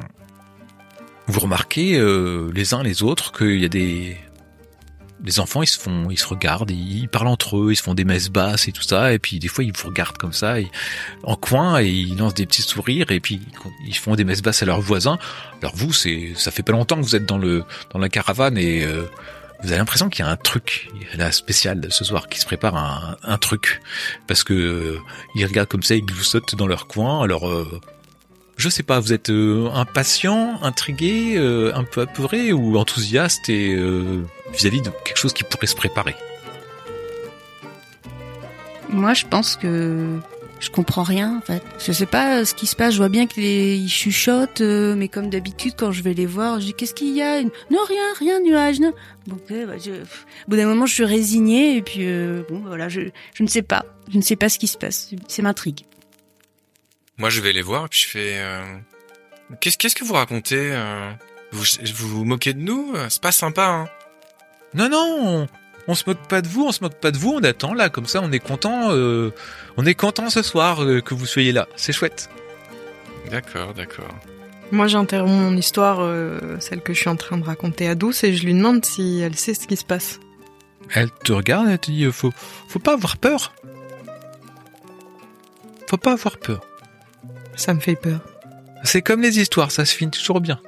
vous 1.28 1.40
remarquez 1.40 1.98
euh, 1.98 2.52
les 2.54 2.74
uns 2.74 2.84
les 2.84 3.04
autres 3.04 3.32
qu'il 3.32 3.60
y 3.60 3.66
a 3.66 3.70
des 3.70 4.18
les 5.24 5.40
enfants 5.40 5.62
ils 5.62 5.68
se 5.68 5.80
font 5.80 6.10
ils 6.10 6.18
se 6.18 6.26
regardent 6.26 6.72
ils 6.72 7.08
parlent 7.08 7.28
entre 7.28 7.58
eux 7.58 7.72
ils 7.72 7.76
se 7.76 7.84
font 7.84 7.94
des 7.94 8.06
messes 8.06 8.30
basses 8.30 8.68
et 8.68 8.72
tout 8.72 8.82
ça 8.82 9.14
et 9.14 9.20
puis 9.20 9.40
des 9.40 9.48
fois 9.48 9.64
ils 9.64 9.72
vous 9.76 9.88
regardent 9.88 10.18
comme 10.18 10.34
ça 10.34 10.60
et, 10.60 10.70
en 11.24 11.36
coin 11.36 11.80
et 11.80 11.90
ils 11.90 12.18
lancent 12.18 12.34
des 12.34 12.46
petits 12.46 12.62
sourires 12.62 13.12
et 13.12 13.20
puis 13.20 13.42
ils 13.86 13.96
font 13.96 14.16
des 14.16 14.24
messes 14.24 14.42
basses 14.42 14.64
à 14.64 14.66
leurs 14.66 14.82
voisins. 14.82 15.20
Alors 15.62 15.76
vous 15.76 15.94
c'est 15.94 16.34
ça 16.36 16.52
fait 16.52 16.64
pas 16.64 16.72
longtemps 16.72 16.98
que 16.98 17.04
vous 17.04 17.16
êtes 17.16 17.26
dans 17.26 17.38
le 17.38 17.64
dans 17.92 18.00
la 18.00 18.10
caravane 18.10 18.58
et 18.58 18.84
euh, 18.84 19.04
vous 19.62 19.70
avez 19.70 19.78
l'impression 19.78 20.10
qu'il 20.10 20.26
y 20.26 20.28
a 20.28 20.32
un 20.32 20.38
truc 20.38 20.90
là 21.16 21.32
spécial 21.32 21.86
ce 21.90 22.04
soir 22.04 22.28
qui 22.28 22.40
se 22.40 22.46
prépare 22.46 22.76
un, 22.76 23.18
un 23.24 23.38
truc. 23.38 23.82
Parce 24.28 24.44
que 24.44 24.54
euh, 24.54 25.00
ils 25.36 25.46
regardent 25.46 25.70
comme 25.70 25.84
ça 25.84 25.96
ils 25.96 26.12
vous 26.12 26.24
sautent 26.24 26.56
dans 26.56 26.68
leur 26.68 26.88
coin 26.88 27.24
alors 27.24 27.48
euh, 27.48 27.80
je 28.62 28.70
sais 28.70 28.84
pas 28.84 29.00
vous 29.00 29.12
êtes 29.12 29.32
euh, 29.32 29.70
impatient 29.74 30.60
intrigué 30.62 31.34
euh, 31.36 31.74
un 31.74 31.84
peu 31.84 32.02
apeuré 32.02 32.54
ou 32.54 32.78
enthousiaste 32.78 33.50
et 33.50 33.74
euh, 33.74 34.24
vis-à-vis 34.54 34.82
de 34.82 34.92
quelque 35.04 35.18
chose 35.18 35.34
qui 35.34 35.44
pourrait 35.44 35.66
se 35.66 35.76
préparer? 35.76 36.16
Moi, 38.90 39.14
je 39.16 39.26
pense 39.26 39.56
que 39.56 40.20
je 40.60 40.70
comprends 40.70 41.02
rien 41.02 41.38
en 41.38 41.42
fait. 41.42 41.64
Je 41.80 41.92
sais 41.92 42.06
pas 42.06 42.46
ce 42.46 42.54
qui 42.54 42.68
se 42.68 42.76
passe. 42.76 42.94
Je 42.94 42.98
vois 42.98 43.10
bien 43.10 43.26
qu'ils 43.26 43.90
chuchotent, 43.90 44.62
mais 44.62 45.08
comme 45.08 45.30
d'habitude, 45.32 45.74
quand 45.76 45.92
je 45.92 46.04
vais 46.04 46.14
les 46.14 46.28
voir, 46.28 46.60
je 46.60 46.68
dis 46.68 46.74
qu'est-ce 46.76 46.94
qu'il 46.94 47.16
y 47.16 47.22
a? 47.24 47.42
Non, 47.42 47.80
rien, 47.88 48.14
rien, 48.20 48.42
nuage. 48.42 48.80
Non. 48.80 48.94
Bah, 49.28 49.36
Au 49.48 50.50
bout 50.50 50.56
d'un 50.56 50.68
moment, 50.68 50.86
je 50.86 50.94
suis 50.94 51.06
résignée 51.06 51.78
et 51.78 51.82
puis 51.82 52.06
bon, 52.48 52.62
voilà, 52.66 52.90
je, 52.90 53.02
je 53.34 53.44
ne 53.44 53.48
sais 53.48 53.64
pas, 53.64 53.86
je 54.12 54.18
ne 54.18 54.22
sais 54.22 54.36
pas 54.36 54.50
ce 54.50 54.60
qui 54.60 54.68
se 54.68 54.78
passe. 54.78 55.10
C'est 55.28 55.42
m'intrigue. 55.42 55.86
Moi, 57.18 57.30
je 57.30 57.42
vais 57.42 57.54
les 57.54 57.62
voir 57.62 57.86
et 57.86 57.88
puis 57.88 58.02
je 58.02 58.08
fais. 58.08 58.34
euh, 58.40 58.64
Qu'est-ce 59.60 59.78
qu'est-ce 59.78 59.96
que 59.96 60.04
vous 60.06 60.14
racontez 60.14 60.72
euh? 60.74 61.12
Vous, 61.52 61.64
vous 61.96 62.08
vous 62.08 62.26
moquez 62.26 62.54
de 62.54 62.60
nous? 62.62 62.94
Euh, 62.96 63.08
C'est 63.10 63.22
pas 63.22 63.32
sympa. 63.34 63.66
Hein 63.68 63.90
non 64.74 64.88
non 64.88 65.18
on, 65.20 65.48
on 65.90 65.96
se 65.96 66.06
moque 66.08 66.26
pas 66.30 66.42
de 66.42 66.48
vous 66.48 66.64
on 66.66 66.72
se 66.72 66.82
moque 66.82 66.96
pas 66.96 67.12
de 67.12 67.18
vous 67.18 67.34
on 67.34 67.44
attend 67.44 67.74
là 67.74 67.90
comme 67.90 68.06
ça 68.06 68.22
on 68.24 68.32
est 68.32 68.40
content 68.40 68.92
euh, 68.94 69.32
on 69.76 69.86
est 69.86 69.96
content 69.96 70.30
ce 70.30 70.42
soir 70.44 70.82
euh, 70.82 71.02
que 71.02 71.14
vous 71.14 71.26
soyez 71.26 71.52
là 71.52 71.68
c'est 71.76 71.92
chouette 71.92 72.30
D'accord, 73.30 73.74
d'accord. 73.74 74.08
Moi, 74.72 74.88
j'interromps 74.88 75.32
mon 75.52 75.58
histoire, 75.58 76.00
euh, 76.00 76.58
celle 76.62 76.82
que 76.82 76.94
je 76.94 77.00
suis 77.02 77.10
en 77.10 77.18
train 77.18 77.38
de 77.38 77.44
raconter 77.44 77.88
à 77.90 77.96
Douce, 77.96 78.24
et 78.24 78.34
je 78.34 78.46
lui 78.46 78.54
demande 78.54 78.84
si 78.86 79.20
elle 79.20 79.36
sait 79.36 79.54
ce 79.54 79.68
qui 79.68 79.76
se 79.76 79.84
passe. 79.86 80.20
Elle 80.94 81.12
te 81.12 81.34
regarde, 81.34 81.68
elle 81.70 81.78
te 81.80 81.92
dit 81.92 82.06
euh, 82.06 82.12
faut, 82.14 82.32
faut 82.70 82.80
pas 82.80 82.94
avoir 82.94 83.18
peur. 83.18 83.54
Faut 85.90 85.98
pas 85.98 86.14
avoir 86.14 86.38
peur. 86.40 86.62
Ça 87.56 87.74
me 87.74 87.80
fait 87.80 87.96
peur. 87.96 88.22
C'est 88.84 89.02
comme 89.02 89.22
les 89.22 89.40
histoires, 89.40 89.72
ça 89.72 89.86
se 89.86 89.96
finit 89.96 90.12
toujours 90.12 90.42
bien. 90.42 90.60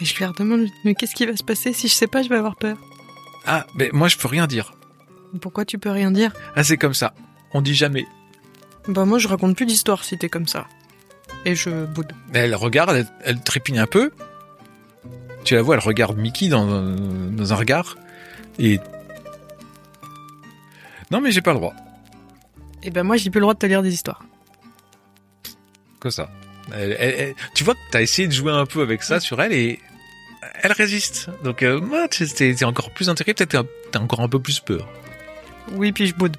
Et 0.00 0.04
je 0.04 0.16
lui 0.16 0.24
redemande, 0.24 0.66
mais 0.84 0.94
qu'est-ce 0.94 1.14
qui 1.14 1.26
va 1.26 1.36
se 1.36 1.44
passer 1.44 1.72
Si 1.72 1.88
je 1.88 1.94
sais 1.94 2.06
pas, 2.06 2.22
je 2.22 2.28
vais 2.28 2.36
avoir 2.36 2.56
peur? 2.56 2.76
Ah, 3.46 3.66
mais 3.74 3.90
moi 3.92 4.08
je 4.08 4.16
peux 4.16 4.28
rien 4.28 4.46
dire. 4.46 4.72
Pourquoi 5.40 5.64
tu 5.64 5.78
peux 5.78 5.90
rien 5.90 6.10
dire? 6.10 6.32
Ah, 6.56 6.64
c'est 6.64 6.76
comme 6.76 6.94
ça. 6.94 7.14
On 7.52 7.62
dit 7.62 7.74
jamais. 7.74 8.06
Bah 8.88 9.04
moi, 9.04 9.18
je 9.18 9.28
raconte 9.28 9.56
plus 9.56 9.66
d'histoire 9.66 10.04
si 10.04 10.16
t'es 10.18 10.28
comme 10.28 10.48
ça. 10.48 10.66
Et 11.44 11.54
je 11.54 11.84
boude. 11.86 12.12
Elle 12.32 12.54
regarde, 12.54 12.96
elle, 12.96 13.06
elle 13.24 13.40
trépigne 13.40 13.78
un 13.78 13.86
peu. 13.86 14.10
Tu 15.44 15.54
la 15.54 15.62
vois, 15.62 15.76
elle 15.76 15.82
regarde 15.82 16.18
Mickey 16.18 16.48
dans, 16.48 16.66
dans 16.66 17.52
un 17.52 17.56
regard. 17.56 17.96
Et. 18.58 18.80
Non, 21.10 21.20
mais 21.20 21.30
j'ai 21.30 21.42
pas 21.42 21.52
le 21.52 21.58
droit. 21.58 21.74
Et 22.82 22.90
ben 22.90 23.02
moi, 23.02 23.16
j'ai 23.16 23.30
plus 23.30 23.38
le 23.40 23.44
droit 23.44 23.54
de 23.54 23.58
te 23.58 23.66
lire 23.66 23.82
des 23.82 23.92
histoires. 23.92 24.24
Comme 26.00 26.10
ça. 26.10 26.30
Elle- 26.72 26.96
elle- 26.98 27.14
elle- 27.18 27.34
tu 27.54 27.62
vois 27.64 27.74
que 27.74 27.80
t'as 27.90 28.00
essayé 28.02 28.26
de 28.28 28.32
jouer 28.32 28.52
un 28.52 28.66
peu 28.66 28.80
avec 28.82 29.02
ça 29.02 29.20
sur 29.20 29.40
elle 29.42 29.52
et 29.52 29.80
elle 30.62 30.72
résiste. 30.72 31.28
Donc, 31.44 31.62
euh, 31.62 31.80
moi, 31.80 32.08
t'es 32.08 32.64
encore 32.64 32.90
plus 32.90 33.08
intégré, 33.08 33.34
peut-être 33.34 33.50
t'as- 33.50 33.64
t'as 33.92 33.98
encore 34.00 34.20
un 34.20 34.28
peu 34.28 34.40
plus 34.40 34.60
peur. 34.60 34.88
Oui, 35.72 35.92
puis 35.92 36.06
je 36.06 36.14
boude. 36.14 36.36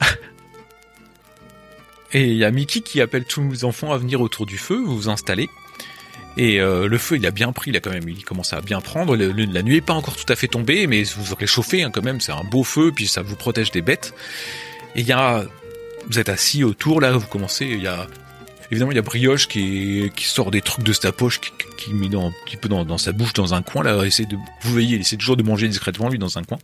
Et 2.12 2.24
il 2.24 2.36
y 2.36 2.44
a 2.44 2.50
Mickey 2.50 2.80
qui 2.80 3.00
appelle 3.00 3.24
tous 3.24 3.48
les 3.50 3.64
enfants 3.64 3.92
à 3.92 3.98
venir 3.98 4.20
autour 4.20 4.44
du 4.46 4.58
feu, 4.58 4.76
vous 4.76 4.96
vous 4.96 5.08
installez. 5.08 5.48
Et 6.36 6.60
euh, 6.60 6.86
le 6.88 6.98
feu, 6.98 7.16
il 7.16 7.26
a 7.26 7.30
bien 7.30 7.52
pris, 7.52 7.70
il 7.70 7.76
a 7.76 7.80
quand 7.80 7.90
même, 7.90 8.08
il 8.08 8.24
commence 8.24 8.52
à 8.52 8.60
bien 8.60 8.80
prendre. 8.80 9.16
Le- 9.16 9.32
le- 9.32 9.44
la 9.44 9.62
nuit 9.62 9.76
est 9.76 9.80
pas 9.82 9.92
encore 9.94 10.16
tout 10.16 10.30
à 10.30 10.36
fait 10.36 10.48
tombée, 10.48 10.86
mais 10.86 11.02
vous 11.04 11.32
aurez 11.32 11.46
chauffé 11.46 11.82
hein, 11.82 11.90
quand 11.90 12.02
même. 12.02 12.20
C'est 12.20 12.32
un 12.32 12.44
beau 12.44 12.64
feu, 12.64 12.92
puis 12.94 13.06
ça 13.06 13.22
vous 13.22 13.36
protège 13.36 13.70
des 13.70 13.82
bêtes. 13.82 14.14
Et 14.94 15.00
il 15.00 15.06
y 15.06 15.12
a, 15.12 15.44
vous 16.10 16.18
êtes 16.18 16.28
assis 16.28 16.64
autour 16.64 17.00
là, 17.00 17.12
vous 17.12 17.26
commencez. 17.26 17.66
Il 17.66 17.82
y 17.82 17.86
a 17.86 18.06
évidemment 18.72 18.90
il 18.90 18.96
y 18.96 18.98
a 18.98 19.02
Brioche 19.02 19.48
qui, 19.48 20.10
sort 20.18 20.50
des 20.50 20.62
trucs 20.62 20.84
de 20.84 20.92
sa 20.94 21.12
poche, 21.12 21.40
qui, 21.40 21.50
qui 21.76 21.94
met 21.94 22.08
dans, 22.08 22.28
un 22.28 22.32
petit 22.46 22.56
peu 22.56 22.68
dans, 22.68 22.98
sa 22.98 23.12
bouche 23.12 23.34
dans 23.34 23.52
un 23.52 23.62
coin 23.62 23.82
là. 23.82 24.02
Essaie 24.04 24.24
de, 24.24 24.36
vous 24.36 24.72
voyez, 24.72 24.96
il 24.96 25.00
essaie 25.02 25.16
toujours 25.16 25.36
de 25.36 25.42
manger 25.42 25.68
discrètement 25.68 26.08
lui 26.08 26.18
dans 26.18 26.38
un 26.38 26.42
coin. 26.42 26.58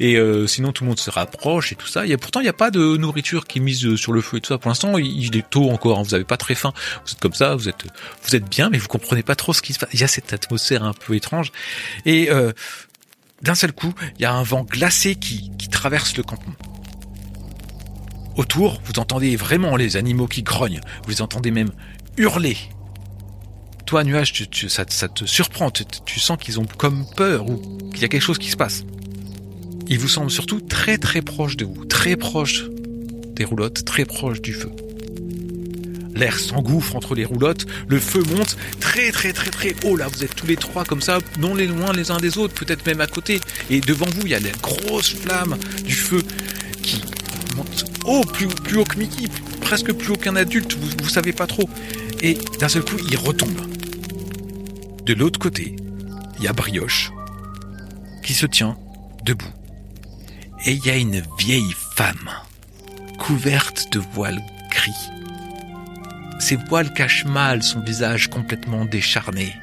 Et 0.00 0.16
euh, 0.16 0.48
sinon 0.48 0.72
tout 0.72 0.82
le 0.82 0.88
monde 0.88 0.98
se 0.98 1.10
rapproche 1.10 1.72
et 1.72 1.76
tout 1.76 1.86
ça. 1.86 2.04
Il 2.04 2.10
y 2.10 2.12
a 2.12 2.18
pourtant 2.18 2.40
il 2.40 2.42
n'y 2.42 2.48
a 2.48 2.54
pas 2.54 2.72
de 2.72 2.96
nourriture 2.96 3.46
qui 3.46 3.60
est 3.60 3.62
mise 3.62 3.86
euh, 3.86 3.96
sur 3.96 4.12
le 4.12 4.20
feu 4.20 4.38
et 4.38 4.40
tout 4.40 4.48
ça. 4.48 4.58
Pour 4.58 4.68
l'instant, 4.68 4.98
il, 4.98 5.36
est 5.36 5.48
tôt 5.48 5.70
encore. 5.70 6.00
hein, 6.00 6.02
vous 6.02 6.14
avez 6.14 6.24
pas 6.24 6.36
très 6.36 6.56
faim. 6.56 6.72
Vous 7.06 7.12
êtes 7.12 7.20
comme 7.20 7.34
ça. 7.34 7.54
Vous 7.54 7.68
êtes 7.68 8.48
bien, 8.50 8.68
mais 8.68 8.78
vous 8.78 8.88
comprenez 8.88 9.22
pas 9.22 9.36
trop 9.36 9.52
ce 9.52 9.62
qui 9.62 9.72
se 9.74 9.78
passe. 9.78 9.90
Il 9.92 10.00
y 10.00 10.04
a 10.04 10.08
cette 10.08 10.32
atmosphère 10.32 10.82
un 10.82 10.92
peu 10.92 11.14
étrange. 11.14 11.52
Et 12.04 12.30
euh, 12.30 12.52
d'un 13.42 13.54
seul 13.54 13.72
coup, 13.72 13.94
il 14.18 14.22
y 14.22 14.24
a 14.24 14.32
un 14.32 14.42
vent 14.42 14.64
glacé 14.64 15.14
qui 15.14 15.50
traverse 15.70 16.16
le 16.16 16.24
campement. 16.24 16.54
Autour, 18.36 18.80
vous 18.84 18.98
entendez 18.98 19.36
vraiment 19.36 19.76
les 19.76 19.96
animaux 19.96 20.26
qui 20.26 20.42
grognent. 20.42 20.80
Vous 21.04 21.10
les 21.10 21.22
entendez 21.22 21.50
même 21.50 21.70
hurler. 22.16 22.56
Toi, 23.86 24.02
Nuage, 24.02 24.32
ça, 24.68 24.84
te 24.84 25.24
surprend. 25.24 25.70
Tu, 25.70 26.18
sens 26.18 26.38
qu'ils 26.38 26.58
ont 26.58 26.66
comme 26.78 27.06
peur 27.16 27.48
ou 27.48 27.58
qu'il 27.92 28.02
y 28.02 28.04
a 28.04 28.08
quelque 28.08 28.22
chose 28.22 28.38
qui 28.38 28.50
se 28.50 28.56
passe. 28.56 28.84
Ils 29.86 29.98
vous 29.98 30.08
semblent 30.08 30.30
surtout 30.30 30.60
très 30.60 30.98
très 30.98 31.20
proches 31.20 31.56
de 31.56 31.64
vous, 31.64 31.84
très 31.84 32.16
proches 32.16 32.64
des 33.34 33.44
roulottes, 33.44 33.84
très 33.84 34.04
proches 34.04 34.40
du 34.40 34.54
feu. 34.54 34.70
L'air 36.14 36.38
s'engouffre 36.38 36.96
entre 36.96 37.14
les 37.14 37.24
roulottes, 37.24 37.66
le 37.88 37.98
feu 37.98 38.22
monte 38.34 38.56
très 38.80 39.10
très 39.10 39.32
très 39.32 39.50
très 39.50 39.74
haut. 39.84 39.96
Là, 39.96 40.06
vous 40.08 40.24
êtes 40.24 40.34
tous 40.34 40.46
les 40.46 40.56
trois 40.56 40.84
comme 40.84 41.02
ça, 41.02 41.18
non 41.38 41.54
les 41.54 41.66
loin 41.66 41.92
les 41.92 42.10
uns 42.10 42.18
des 42.18 42.38
autres, 42.38 42.54
peut-être 42.54 42.86
même 42.86 43.00
à 43.00 43.06
côté. 43.06 43.40
Et 43.68 43.80
devant 43.80 44.06
vous, 44.06 44.22
il 44.22 44.28
y 44.28 44.34
a 44.34 44.40
la 44.40 44.50
grosse 44.62 45.14
flamme 45.14 45.58
du 45.84 45.94
feu 45.94 46.22
qui 46.82 47.02
monte 47.56 47.93
haut, 48.04 48.22
plus, 48.22 48.46
plus 48.46 48.78
haut 48.78 48.84
que 48.84 48.98
Mickey, 48.98 49.28
presque 49.60 49.92
plus 49.92 50.12
haut 50.12 50.16
qu'un 50.16 50.36
adulte, 50.36 50.74
vous, 50.74 50.90
vous 51.02 51.08
savez 51.08 51.32
pas 51.32 51.46
trop. 51.46 51.68
Et 52.22 52.38
d'un 52.58 52.68
seul 52.68 52.84
coup, 52.84 52.96
il 53.08 53.16
retombe. 53.16 53.60
De 55.04 55.14
l'autre 55.14 55.38
côté, 55.38 55.76
il 56.38 56.44
y 56.44 56.48
a 56.48 56.52
Brioche 56.52 57.12
qui 58.22 58.34
se 58.34 58.46
tient 58.46 58.76
debout. 59.24 59.52
Et 60.64 60.72
il 60.72 60.86
y 60.86 60.90
a 60.90 60.96
une 60.96 61.22
vieille 61.38 61.74
femme 61.96 62.30
couverte 63.18 63.92
de 63.92 64.00
voiles 64.14 64.42
gris. 64.70 65.10
Ses 66.38 66.56
voiles 66.56 66.92
cachent 66.92 67.26
mal 67.26 67.62
son 67.62 67.80
visage 67.80 68.28
complètement 68.28 68.84
décharné. 68.84 69.54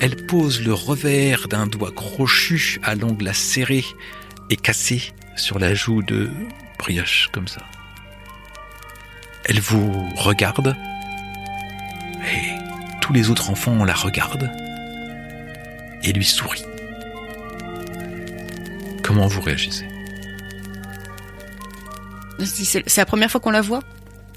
Elle 0.00 0.16
pose 0.26 0.60
le 0.60 0.74
revers 0.74 1.48
d'un 1.48 1.66
doigt 1.66 1.92
crochu 1.92 2.78
à 2.82 2.94
l'ongle 2.94 3.28
acéré 3.28 3.84
et 4.50 4.56
cassé 4.56 5.12
sur 5.36 5.58
la 5.58 5.74
joue 5.74 6.02
de 6.02 6.30
Brioche, 6.86 7.28
comme 7.32 7.48
ça. 7.48 7.60
Elle 9.46 9.58
vous 9.58 10.08
regarde 10.14 10.76
et 12.22 12.54
tous 13.00 13.12
les 13.12 13.28
autres 13.28 13.50
enfants 13.50 13.84
la 13.84 13.92
regardent 13.92 14.48
et 16.04 16.12
lui 16.12 16.24
sourient. 16.24 16.64
Comment 19.02 19.26
vous 19.26 19.40
réagissez? 19.40 19.84
C'est 22.38 22.96
la 22.98 23.06
première 23.06 23.32
fois 23.32 23.40
qu'on 23.40 23.50
la 23.50 23.62
voit? 23.62 23.80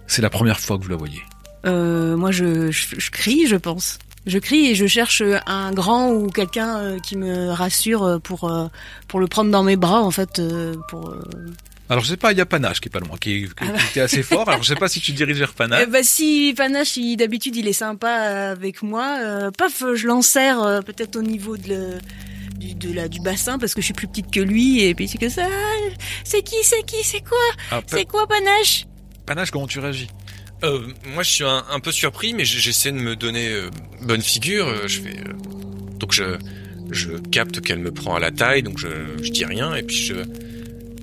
C'est 0.07 0.23
la 0.23 0.31
première 0.31 0.59
fois 0.59 0.79
que 0.79 0.83
vous 0.83 0.89
la 0.89 0.95
voyez. 0.95 1.21
Euh, 1.67 2.17
moi, 2.17 2.31
je, 2.31 2.71
je, 2.71 2.95
je 2.97 3.11
crie, 3.11 3.45
je 3.45 3.57
pense. 3.57 3.99
Je 4.25 4.39
crie 4.39 4.71
et 4.71 4.75
je 4.75 4.87
cherche 4.87 5.21
un 5.45 5.71
grand 5.71 6.09
ou 6.09 6.29
quelqu'un 6.29 6.77
euh, 6.77 6.99
qui 6.99 7.15
me 7.15 7.51
rassure 7.51 8.19
pour 8.23 8.49
euh, 8.49 8.67
pour 9.07 9.19
le 9.19 9.27
prendre 9.27 9.51
dans 9.51 9.63
mes 9.63 9.75
bras 9.75 10.01
en 10.01 10.11
fait 10.11 10.41
pour 10.89 11.15
Alors 11.89 12.03
je 12.03 12.09
sais 12.09 12.17
pas, 12.17 12.31
il 12.31 12.37
y 12.37 12.41
a 12.41 12.45
Panache 12.45 12.79
qui 12.81 12.87
est 12.87 12.91
pas 12.91 12.99
loin, 12.99 13.17
qui, 13.19 13.31
est- 13.31 13.47
qui 13.47 13.53
Ah 13.61 13.65
bah. 13.73 13.79
était 13.89 14.01
assez 14.01 14.21
fort. 14.23 14.47
Alors 14.47 14.61
je 14.61 14.67
sais 14.67 14.75
pas 14.79 14.87
si 14.87 14.99
tu 15.01 15.11
diriges 15.11 15.37
vers 15.39 15.53
Panache. 15.53 15.83
Eh 15.87 15.89
bah 15.89 16.03
si 16.03 16.53
Panache, 16.55 16.97
il- 16.97 17.17
d'habitude, 17.17 17.55
il 17.55 17.67
est 17.67 17.73
sympa 17.73 18.09
avec 18.11 18.83
moi, 18.83 19.17
euh, 19.21 19.51
paf, 19.51 19.83
je 19.95 20.07
l'enserre 20.07 20.61
euh, 20.61 20.81
peut-être 20.81 21.15
au 21.15 21.21
niveau 21.23 21.57
de 21.57 21.67
le, 21.69 21.97
du, 22.57 22.75
de 22.75 22.93
la, 22.93 23.07
du 23.07 23.19
bassin 23.21 23.57
parce 23.57 23.73
que 23.73 23.81
je 23.81 23.85
suis 23.85 23.93
plus 23.93 24.07
petite 24.07 24.29
que 24.31 24.39
lui 24.39 24.83
et 24.83 24.93
puis 24.93 25.07
c'est 25.07 25.17
que 25.17 25.29
ça. 25.29 25.47
C'est 26.23 26.43
qui, 26.43 26.55
c'est 26.63 26.85
qui, 26.85 27.03
c'est 27.03 27.21
quoi, 27.21 27.37
Ah, 27.71 27.81
c'est 27.87 28.05
quoi 28.05 28.27
Panache? 28.27 28.85
Panache, 29.25 29.49
comment 29.51 29.67
tu 29.67 29.79
réagis? 29.79 30.09
Euh, 30.63 30.81
moi, 31.13 31.23
je 31.23 31.29
suis 31.31 31.43
un, 31.45 31.63
un 31.71 31.79
peu 31.79 31.91
surpris, 31.91 32.33
mais 32.33 32.43
j'essaie 32.45 32.91
de 32.91 32.97
me 32.97 33.15
donner 33.15 33.47
euh, 33.47 33.69
bonne 34.01 34.21
figure. 34.21 34.67
euh, 34.67 34.87
Je 34.87 34.99
fais 35.01 35.17
euh, 35.19 35.33
donc 35.97 36.11
je 36.13 36.23
je 36.91 37.11
capte 37.31 37.61
qu'elle 37.61 37.79
me 37.79 37.91
prend 37.91 38.15
à 38.15 38.19
la 38.19 38.29
taille, 38.31 38.61
donc 38.63 38.77
je 38.77 38.87
je 39.23 39.29
dis 39.31 39.45
rien 39.45 39.73
et 39.75 39.83
puis 39.83 39.95
je 39.95 40.15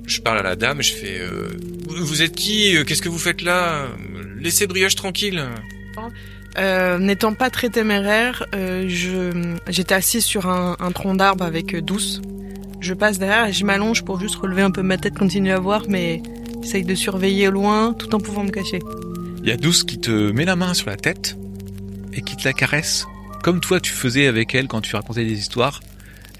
je 0.06 0.20
parle 0.20 0.38
à 0.38 0.42
la 0.42 0.56
dame 0.56 0.80
et 0.80 0.82
je 0.82 0.94
fais 0.94 1.18
euh, 1.20 1.48
vous 1.88 2.04
vous 2.04 2.22
êtes 2.22 2.34
qui 2.34 2.76
Euh, 2.76 2.84
Qu'est-ce 2.84 3.02
que 3.02 3.08
vous 3.08 3.18
faites 3.18 3.42
là? 3.42 3.86
Laissez 4.38 4.66
Brioche 4.66 4.94
tranquille. 4.94 5.42
Euh, 6.58 6.98
N'étant 6.98 7.34
pas 7.34 7.50
très 7.50 7.68
téméraire, 7.68 8.46
euh, 8.54 8.88
j'étais 9.68 9.94
assise 9.94 10.24
sur 10.24 10.48
un, 10.48 10.76
un 10.78 10.92
tronc 10.92 11.14
d'arbre 11.14 11.44
avec 11.44 11.76
Douce. 11.76 12.22
Je 12.80 12.94
passe 12.94 13.18
derrière 13.18 13.46
et 13.48 13.52
je 13.52 13.64
m'allonge 13.64 14.04
pour 14.04 14.20
juste 14.20 14.36
relever 14.36 14.62
un 14.62 14.70
peu 14.70 14.82
ma 14.82 14.96
tête, 14.98 15.18
continuer 15.18 15.52
à 15.52 15.58
voir, 15.58 15.82
mais 15.88 16.22
j'essaye 16.62 16.84
de 16.84 16.94
surveiller 16.94 17.48
au 17.48 17.50
loin 17.50 17.94
tout 17.94 18.14
en 18.14 18.18
pouvant 18.20 18.44
me 18.44 18.50
cacher. 18.50 18.78
Il 19.42 19.48
y 19.48 19.52
a 19.52 19.56
Douce 19.56 19.84
qui 19.84 19.98
te 19.98 20.30
met 20.32 20.44
la 20.44 20.56
main 20.56 20.74
sur 20.74 20.88
la 20.88 20.96
tête 20.96 21.36
et 22.12 22.22
qui 22.22 22.36
te 22.36 22.44
la 22.44 22.52
caresse, 22.52 23.06
comme 23.42 23.60
toi 23.60 23.80
tu 23.80 23.92
faisais 23.92 24.26
avec 24.26 24.54
elle 24.54 24.68
quand 24.68 24.80
tu 24.80 24.94
racontais 24.96 25.24
des 25.24 25.38
histoires. 25.38 25.80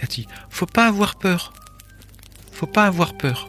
Elle 0.01 0.09
dit 0.09 0.27
Faut 0.51 0.67
pas 0.67 0.87
avoir 0.87 1.17
peur. 1.17 1.53
Faut 2.53 2.67
pas 2.67 2.85
avoir 2.85 3.15
peur. 3.17 3.49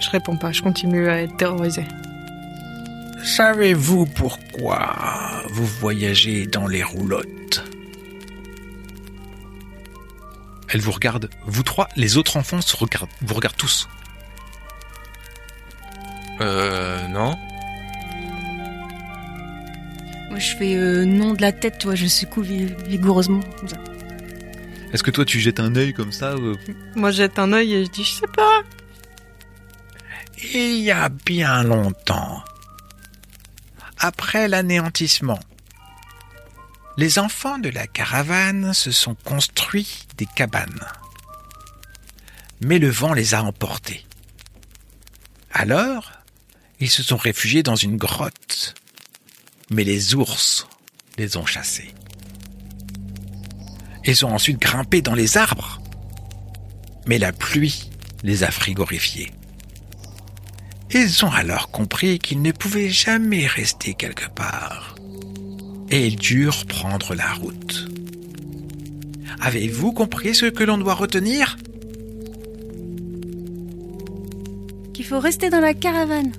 Je 0.00 0.10
réponds 0.10 0.36
pas, 0.36 0.52
je 0.52 0.62
continue 0.62 1.08
à 1.08 1.22
être 1.22 1.36
terrorisée. 1.36 1.86
Savez-vous 3.24 4.06
pourquoi 4.06 5.42
vous 5.50 5.66
voyagez 5.66 6.46
dans 6.46 6.66
les 6.66 6.82
roulottes? 6.82 7.64
Elle 10.68 10.80
vous 10.80 10.92
regarde, 10.92 11.30
vous 11.46 11.62
trois, 11.62 11.88
les 11.96 12.16
autres 12.18 12.36
enfants 12.36 12.60
se 12.60 12.76
regardent, 12.76 13.08
vous 13.22 13.34
regardent 13.34 13.56
tous. 13.56 13.88
Euh 16.40 17.06
non. 17.08 17.34
Moi, 20.30 20.38
je 20.38 20.54
fais 20.56 20.74
euh, 20.76 21.04
non 21.06 21.32
de 21.32 21.40
la 21.40 21.52
tête, 21.52 21.78
tu 21.78 21.86
vois, 21.86 21.94
je 21.94 22.06
secoue 22.06 22.42
vi- 22.42 22.74
vigoureusement. 22.86 23.40
Est-ce 24.92 25.02
que 25.02 25.10
toi 25.10 25.24
tu 25.24 25.40
jettes 25.40 25.60
un 25.60 25.74
œil 25.76 25.94
comme 25.94 26.12
ça 26.12 26.32
euh, 26.32 26.54
Moi, 26.94 27.10
je 27.10 27.16
jette 27.18 27.38
un 27.38 27.52
œil 27.52 27.74
et 27.74 27.84
je 27.86 27.90
dis, 27.90 28.04
je 28.04 28.12
sais 28.20 28.26
pas. 28.36 28.60
Il 30.42 30.78
y 30.78 30.90
a 30.90 31.08
bien 31.08 31.62
longtemps, 31.62 32.44
après 33.98 34.48
l'anéantissement, 34.48 35.40
les 36.98 37.18
enfants 37.18 37.58
de 37.58 37.70
la 37.70 37.86
caravane 37.86 38.74
se 38.74 38.90
sont 38.90 39.14
construits 39.14 40.06
des 40.16 40.26
cabanes. 40.26 40.86
Mais 42.60 42.78
le 42.78 42.88
vent 42.88 43.12
les 43.12 43.34
a 43.34 43.42
emportés. 43.42 44.06
Alors, 45.52 46.12
ils 46.80 46.90
se 46.90 47.02
sont 47.02 47.16
réfugiés 47.16 47.62
dans 47.62 47.76
une 47.76 47.96
grotte. 47.96 48.74
Mais 49.70 49.84
les 49.84 50.14
ours 50.14 50.66
les 51.16 51.36
ont 51.36 51.46
chassés. 51.46 51.94
Ils 54.04 54.24
ont 54.24 54.32
ensuite 54.32 54.58
grimpé 54.58 55.02
dans 55.02 55.14
les 55.14 55.36
arbres. 55.36 55.80
Mais 57.06 57.18
la 57.18 57.32
pluie 57.32 57.90
les 58.22 58.42
a 58.42 58.50
frigorifiés. 58.50 59.32
Ils 60.92 61.24
ont 61.24 61.30
alors 61.30 61.70
compris 61.70 62.18
qu'ils 62.18 62.42
ne 62.42 62.52
pouvaient 62.52 62.90
jamais 62.90 63.46
rester 63.46 63.94
quelque 63.94 64.28
part. 64.30 64.94
Et 65.90 66.06
ils 66.06 66.16
durent 66.16 66.66
prendre 66.66 67.14
la 67.14 67.32
route. 67.32 67.88
Avez-vous 69.40 69.92
compris 69.92 70.34
ce 70.34 70.46
que 70.46 70.64
l'on 70.64 70.78
doit 70.78 70.94
retenir? 70.94 71.56
Qu'il 74.94 75.04
faut 75.04 75.20
rester 75.20 75.50
dans 75.50 75.60
la 75.60 75.74
caravane. 75.74 76.32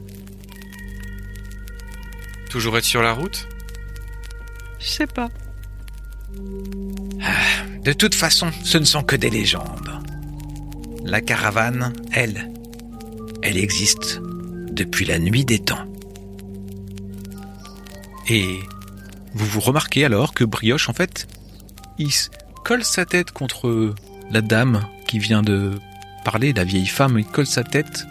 Toujours 2.50 2.78
être 2.78 2.86
sur 2.86 3.02
la 3.02 3.14
route? 3.14 3.48
Je 4.80 4.88
sais 4.88 5.08
pas. 5.08 5.30
De 7.84 7.94
toute 7.94 8.16
façon, 8.16 8.52
ce 8.64 8.78
ne 8.78 8.86
sont 8.86 9.04
que 9.04 9.16
des 9.16 9.30
légendes. 9.30 10.02
La 11.04 11.22
caravane, 11.22 11.94
elle, 12.12 12.52
elle 13.44 13.58
existe 13.58 14.20
depuis 14.78 15.06
la 15.06 15.20
nuit 15.20 15.44
des 15.44 15.60
temps. 15.60 15.86
Et 18.30 18.60
vous 19.34 19.46
vous 19.46 19.60
remarquez 19.60 20.06
alors 20.06 20.34
que 20.34 20.44
Brioche, 20.44 20.90
en 20.90 20.94
fait, 20.94 21.28
il 21.98 22.12
colle 22.64 22.84
sa 22.84 23.06
tête 23.06 23.32
contre 23.32 23.94
la 24.32 24.42
dame 24.42 24.86
qui 25.08 25.20
vient 25.20 25.42
de 25.42 25.80
parler, 26.24 26.54
la 26.54 26.64
vieille 26.64 26.88
femme, 26.88 27.18
il 27.20 27.26
colle 27.26 27.48
sa 27.48 27.64
tête 27.64 28.06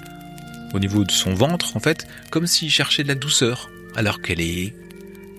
au 0.75 0.79
niveau 0.79 1.05
de 1.05 1.11
son 1.11 1.35
ventre, 1.35 1.77
en 1.77 1.81
fait, 1.81 2.07
comme 2.31 2.47
s'il 2.47 2.71
cherchait 2.71 3.03
de 3.03 3.09
la 3.09 3.15
douceur, 3.15 3.71
alors 3.95 4.21
qu'elle 4.21 4.41
est 4.41 4.75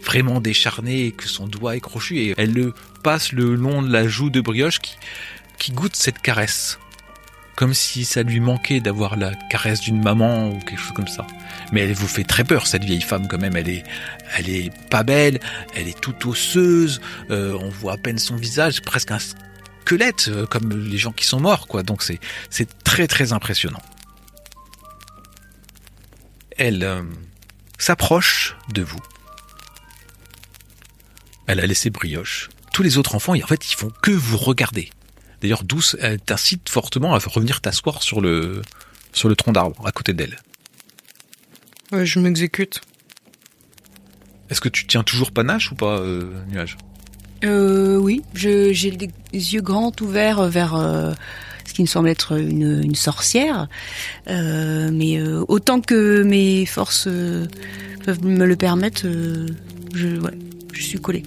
vraiment 0.04 0.40
décharnée 0.40 1.08
et 1.08 1.12
que 1.12 1.28
son 1.28 1.48
doigt 1.48 1.76
est 1.76 1.82
crochu 1.82 2.20
et 2.20 2.34
elle 2.38 2.54
le 2.54 2.74
passe 3.04 3.34
le 3.34 3.56
long 3.56 3.82
de 3.82 3.92
la 3.92 4.08
joue 4.08 4.30
de 4.30 4.40
Brioche 4.40 4.80
qui, 4.80 4.96
qui 5.60 5.72
goûte 5.72 5.96
cette 5.96 6.20
caresse. 6.20 6.80
Comme 7.58 7.74
si 7.74 8.06
ça 8.06 8.22
lui 8.22 8.40
manquait 8.40 8.80
d'avoir 8.80 9.18
la 9.18 9.34
caresse 9.50 9.82
d'une 9.82 10.02
maman 10.02 10.52
ou 10.52 10.60
quelque 10.60 10.80
chose 10.80 10.94
comme 10.94 11.08
ça. 11.08 11.26
Mais 11.72 11.82
elle 11.82 11.94
vous 11.94 12.08
fait 12.08 12.24
très 12.24 12.44
peur, 12.44 12.68
cette 12.68 12.84
vieille 12.84 13.02
femme, 13.02 13.28
quand 13.28 13.40
même. 13.40 13.56
Elle 13.56 13.68
est, 13.68 13.84
elle 14.38 14.48
est 14.48 14.72
pas 14.90 15.02
belle, 15.02 15.40
elle 15.76 15.88
est 15.88 16.00
toute 16.00 16.24
osseuse, 16.28 17.02
euh, 17.32 17.58
on 17.60 17.70
voit 17.70 17.94
à 17.94 17.98
peine 17.98 18.20
son 18.20 18.36
visage, 18.36 18.84
presque 18.84 19.10
un 19.10 19.18
squelette, 19.18 20.28
euh, 20.28 20.46
comme 20.46 20.72
les 20.72 21.00
gens 21.00 21.12
qui 21.12 21.26
sont 21.26 21.40
morts, 21.40 21.68
quoi. 21.68 21.82
Donc 21.82 22.04
c'est, 22.04 22.20
c'est 22.52 22.70
très 22.84 23.08
très 23.08 23.34
impressionnant. 23.34 23.82
Elle 26.58 26.84
euh, 26.84 27.02
s'approche 27.80 28.56
de 28.72 28.84
vous. 28.84 29.02
Elle 31.48 31.60
a 31.60 31.66
laissé 31.66 31.90
brioche. 31.90 32.50
Tous 32.72 32.84
les 32.84 33.00
autres 33.00 33.16
enfants, 33.16 33.34
en 33.34 33.48
fait, 33.48 33.72
ils 33.72 33.76
font 33.76 33.92
que 34.04 34.12
vous 34.12 34.38
regarder. 34.38 34.92
D'ailleurs, 35.42 35.64
Douce, 35.64 35.96
elle 36.02 36.20
t'incite 36.20 36.68
fortement 36.70 37.14
à 37.14 37.20
revenir 37.20 37.62
t'asseoir 37.62 38.02
sur 38.02 38.22
le, 38.22 38.62
sur 39.14 39.30
le 39.30 39.36
tronc 39.36 39.52
d'arbre, 39.52 39.86
à 39.86 39.92
côté 39.92 40.14
d'elle. 40.14 40.38
Ouais, 41.92 42.06
je 42.06 42.20
m'exécute. 42.20 42.82
Est-ce 44.50 44.62
que 44.62 44.70
tu 44.70 44.88
tiens 44.88 45.04
toujours 45.04 45.32
panache 45.32 45.72
ou 45.72 45.76
pas, 45.76 46.00
euh, 46.00 46.32
Nuage? 46.50 46.78
Euh, 47.44 47.98
oui, 47.98 48.24
je- 48.34 48.74
j'ai 48.74 48.90
les 48.92 49.10
les 49.32 49.54
yeux 49.54 49.62
grands 49.62 49.92
ouverts 50.02 50.48
vers 50.48 50.74
euh, 50.76 51.14
ce 51.68 51.74
qui 51.74 51.82
me 51.84 51.88
semble 51.88 52.10
être 52.10 52.40
une, 52.40 52.82
une 52.84 52.96
sorcière. 52.96 53.68
Euh, 54.28 54.90
mais 54.92 55.18
euh, 55.20 55.44
autant 55.48 55.80
que 55.82 56.24
mes 56.24 56.66
forces 56.66 57.06
euh, 57.08 57.46
peuvent 58.06 58.24
me 58.26 58.46
le 58.46 58.56
permettre, 58.56 59.04
euh, 59.06 59.46
je, 59.94 60.08
ouais, 60.20 60.32
je 60.74 60.82
suis 60.82 60.98
collée. 61.00 61.24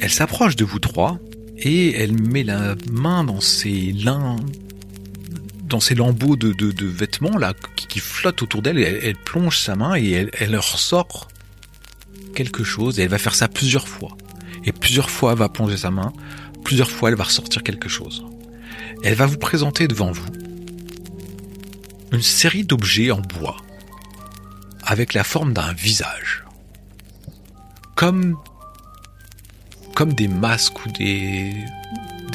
Elle 0.00 0.10
s'approche 0.10 0.56
de 0.56 0.64
vous 0.64 0.78
trois 0.80 1.18
et 1.58 1.94
elle 1.94 2.12
met 2.12 2.42
la 2.42 2.74
main 2.90 3.24
dans 3.24 3.40
ses 3.40 3.92
lins, 3.92 4.36
dans 5.68 5.80
ses 5.80 5.94
lambeaux 5.94 6.36
de, 6.36 6.86
vêtements 6.86 7.36
là 7.38 7.54
qui, 7.76 8.00
flottent 8.00 8.42
autour 8.42 8.62
d'elle. 8.62 8.78
Et 8.78 8.82
Elle, 8.82 9.16
plonge 9.16 9.58
sa 9.58 9.76
main 9.76 9.96
et 9.96 10.10
elle, 10.10 10.30
elle 10.38 10.50
leur 10.50 10.64
sort 10.64 11.28
quelque 12.34 12.64
chose. 12.64 12.98
Et 12.98 13.02
elle 13.02 13.08
va 13.08 13.18
faire 13.18 13.34
ça 13.34 13.48
plusieurs 13.48 13.88
fois. 13.88 14.16
Et 14.64 14.72
plusieurs 14.72 15.10
fois, 15.10 15.32
elle 15.32 15.38
va 15.38 15.48
plonger 15.48 15.76
sa 15.76 15.90
main. 15.90 16.12
Plusieurs 16.64 16.90
fois, 16.90 17.10
elle 17.10 17.16
va 17.16 17.24
ressortir 17.24 17.62
quelque 17.62 17.88
chose. 17.88 18.24
Elle 19.02 19.14
va 19.14 19.26
vous 19.26 19.38
présenter 19.38 19.86
devant 19.86 20.12
vous 20.12 20.26
une 22.12 22.22
série 22.22 22.64
d'objets 22.64 23.10
en 23.10 23.20
bois 23.20 23.56
avec 24.82 25.14
la 25.14 25.24
forme 25.24 25.52
d'un 25.52 25.72
visage. 25.72 26.44
Comme 27.96 28.36
comme 29.94 30.12
des 30.12 30.28
masques 30.28 30.84
ou 30.84 30.90
des, 30.90 31.54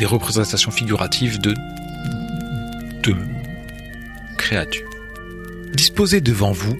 représentations 0.06 0.72
figuratives 0.72 1.40
de, 1.40 1.54
créatures. 4.38 4.90
Disposées 5.74 6.22
devant 6.22 6.52
vous, 6.52 6.78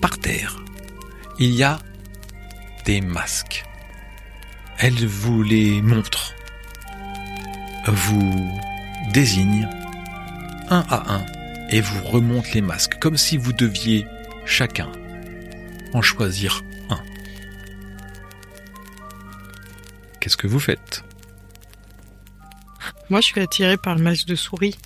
par 0.00 0.18
terre, 0.18 0.62
il 1.38 1.50
y 1.50 1.62
a 1.62 1.78
des 2.84 3.00
masques. 3.00 3.64
Elle 4.78 5.06
vous 5.06 5.42
les 5.42 5.82
montre, 5.82 6.34
vous 7.86 8.50
désigne 9.12 9.68
un 10.70 10.84
à 10.88 11.14
un 11.14 11.26
et 11.70 11.80
vous 11.80 12.02
remonte 12.04 12.52
les 12.52 12.62
masques 12.62 12.98
comme 12.98 13.16
si 13.16 13.36
vous 13.36 13.52
deviez 13.52 14.06
chacun 14.46 14.90
en 15.92 16.02
choisir 16.02 16.64
Qu'est-ce 20.20 20.36
que 20.36 20.46
vous 20.46 20.60
faites? 20.60 21.04
Moi, 23.10 23.20
je 23.20 23.26
suis 23.26 23.40
attirée 23.40 23.76
par 23.76 23.94
le 23.94 24.02
masque 24.02 24.26
de 24.26 24.34
souris. 24.34 24.76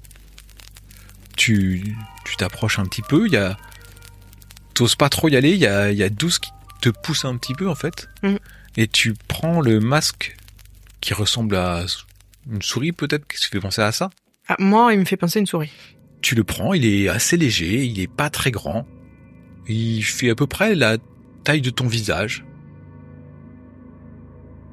Tu 1.37 1.97
tu 2.25 2.37
t'approches 2.37 2.79
un 2.79 2.87
petit 2.87 3.03
peu, 3.03 3.27
il 3.27 3.33
y 3.33 3.37
a 3.37 3.57
t'oses 4.75 4.97
pas 4.97 5.09
trop 5.09 5.29
y 5.29 5.37
aller, 5.37 5.51
il 5.51 5.59
y 5.59 5.66
a 5.66 5.90
il 5.90 5.99
y 5.99 6.03
a 6.03 6.09
Douce 6.09 6.38
qui 6.38 6.51
te 6.81 6.88
pousse 6.90 7.25
un 7.25 7.37
petit 7.37 7.55
peu 7.55 7.68
en 7.68 7.75
fait. 7.75 8.09
Mhm. 8.23 8.38
Et 8.77 8.88
tu 8.88 9.14
prends 9.29 9.61
le 9.61 9.81
masque 9.81 10.37
qui 11.01 11.14
ressemble 11.14 11.57
à 11.57 11.85
une 12.51 12.62
souris 12.62 12.92
peut-être, 12.92 13.27
qu'est-ce 13.27 13.47
qui 13.47 13.49
fait 13.49 13.61
penser 13.61 13.83
à 13.83 13.92
ça? 13.92 14.11
Ah, 14.49 14.57
moi, 14.59 14.92
il 14.92 15.01
me 15.01 15.05
fait 15.05 15.16
penser 15.16 15.38
à 15.38 15.40
une 15.40 15.47
souris. 15.47 15.73
Tu 16.21 16.35
le 16.35 16.45
prends, 16.45 16.75
il 16.75 16.85
est 16.85 17.09
assez 17.09 17.37
léger, 17.37 17.85
il 17.85 18.01
est 18.01 18.11
pas 18.11 18.31
très 18.31 18.51
grand. 18.51 18.87
Il 19.68 20.03
fait 20.03 20.31
à 20.31 20.35
peu 20.35 20.47
près 20.47 20.75
la 20.75 20.99
taille 21.45 21.61
de 21.61 21.71
ton 21.71 21.87
visage. 21.87 22.45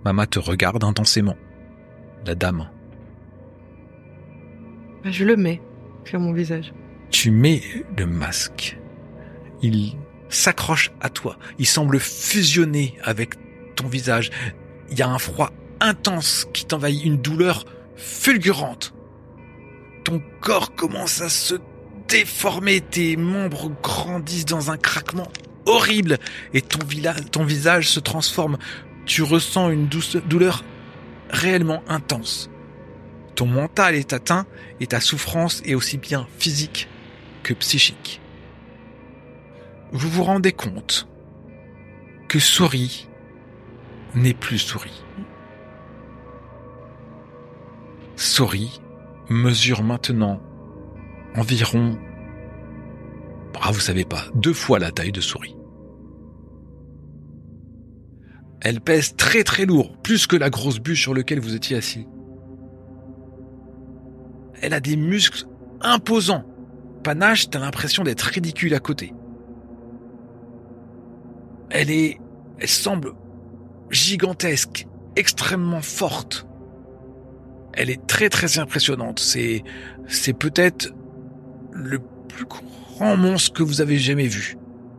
Mama 0.06 0.26
te 0.28 0.40
regarde 0.40 0.84
intensément. 0.84 1.36
La 2.26 2.36
dame. 2.36 2.70
Bah, 5.04 5.12
je 5.12 5.24
le 5.26 5.36
mets 5.36 5.62
sur 6.06 6.20
mon 6.20 6.34
visage. 6.34 6.74
Tu 7.12 7.32
mets 7.32 7.62
le 7.98 8.06
masque. 8.06 8.78
Il 9.62 9.96
s'accroche 10.30 10.92
à 11.02 11.10
toi. 11.10 11.38
Il 11.58 11.66
semble 11.66 12.00
fusionner 12.00 12.96
avec 13.04 13.36
ton 13.76 13.88
visage. 13.88 14.30
Il 14.92 14.98
y 14.98 15.02
a 15.02 15.10
un 15.10 15.20
froid 15.20 15.52
intense 15.80 16.48
qui 16.54 16.66
t'envahit, 16.66 17.04
une 17.04 17.18
douleur 17.18 17.66
fulgurante. 17.96 18.94
Ton 20.04 20.22
corps 20.42 20.76
commence 20.76 21.22
à 21.22 21.30
se 21.30 21.56
déformer, 22.08 22.82
tes 22.82 23.16
membres 23.16 23.72
grandissent 23.82 24.46
dans 24.46 24.72
un 24.72 24.78
craquement 24.78 25.28
horrible 25.66 26.18
et 26.54 26.62
ton, 26.62 26.80
ton 27.32 27.44
visage 27.44 27.90
se 27.90 28.00
transforme. 28.00 28.58
Tu 29.10 29.24
ressens 29.24 29.72
une 29.72 29.88
douce- 29.88 30.18
douleur 30.18 30.64
réellement 31.32 31.82
intense. 31.88 32.48
Ton 33.34 33.48
mental 33.48 33.96
est 33.96 34.14
atteint 34.14 34.46
et 34.80 34.86
ta 34.86 35.00
souffrance 35.02 35.64
est 35.66 35.74
aussi 35.74 35.98
bien 35.98 36.28
physique 36.38 36.88
que 37.42 37.56
psychique. 37.56 38.22
Vous 39.92 40.10
vous 40.10 40.22
rendez 40.24 40.52
compte 40.52 41.08
que 42.28 42.38
souris 42.38 43.08
n'est 44.14 44.36
plus 44.36 44.60
souris. 44.60 45.04
Souris 48.16 48.80
mesure 49.28 49.82
maintenant 49.82 50.40
environ, 51.36 51.98
ah 53.60 53.72
vous 53.72 53.80
savez 53.80 54.06
pas, 54.06 54.26
deux 54.36 54.54
fois 54.54 54.78
la 54.78 54.92
taille 54.92 55.12
de 55.12 55.22
souris. 55.22 55.56
Elle 58.62 58.82
pèse 58.82 59.16
très 59.16 59.44
très 59.44 59.66
lourd, 59.66 59.98
plus 59.98 60.28
que 60.28 60.36
la 60.36 60.50
grosse 60.50 60.80
bûche 60.80 61.02
sur 61.02 61.14
laquelle 61.14 61.40
vous 61.40 61.56
étiez 61.56 61.78
assis. 61.78 62.08
Elle 64.62 64.74
a 64.74 64.80
des 64.80 64.98
muscles 64.98 65.46
imposants. 65.82 66.44
Panache, 67.04 67.50
t'as 67.50 67.60
l'impression 67.60 68.04
d'être 68.04 68.24
ridicule 68.24 68.74
à 68.74 68.80
côté. 68.80 69.14
Elle 71.70 71.90
est, 71.90 72.20
elle 72.60 72.68
semble 72.68 73.14
gigantesque, 73.90 74.88
extrêmement 75.16 75.82
forte. 75.82 76.46
Elle 77.74 77.90
est 77.90 78.06
très 78.08 78.30
très 78.30 78.60
impressionnante. 78.60 79.20
C'est, 79.20 79.64
c'est 80.08 80.34
peut-être 80.34 80.94
le 81.72 82.00
plus 82.28 82.46
grand 82.46 83.16
monstre 83.16 83.54
que 83.54 83.64
vous 83.64 83.80
avez 83.80 83.98
jamais 83.98 84.28
vu. 84.28 84.58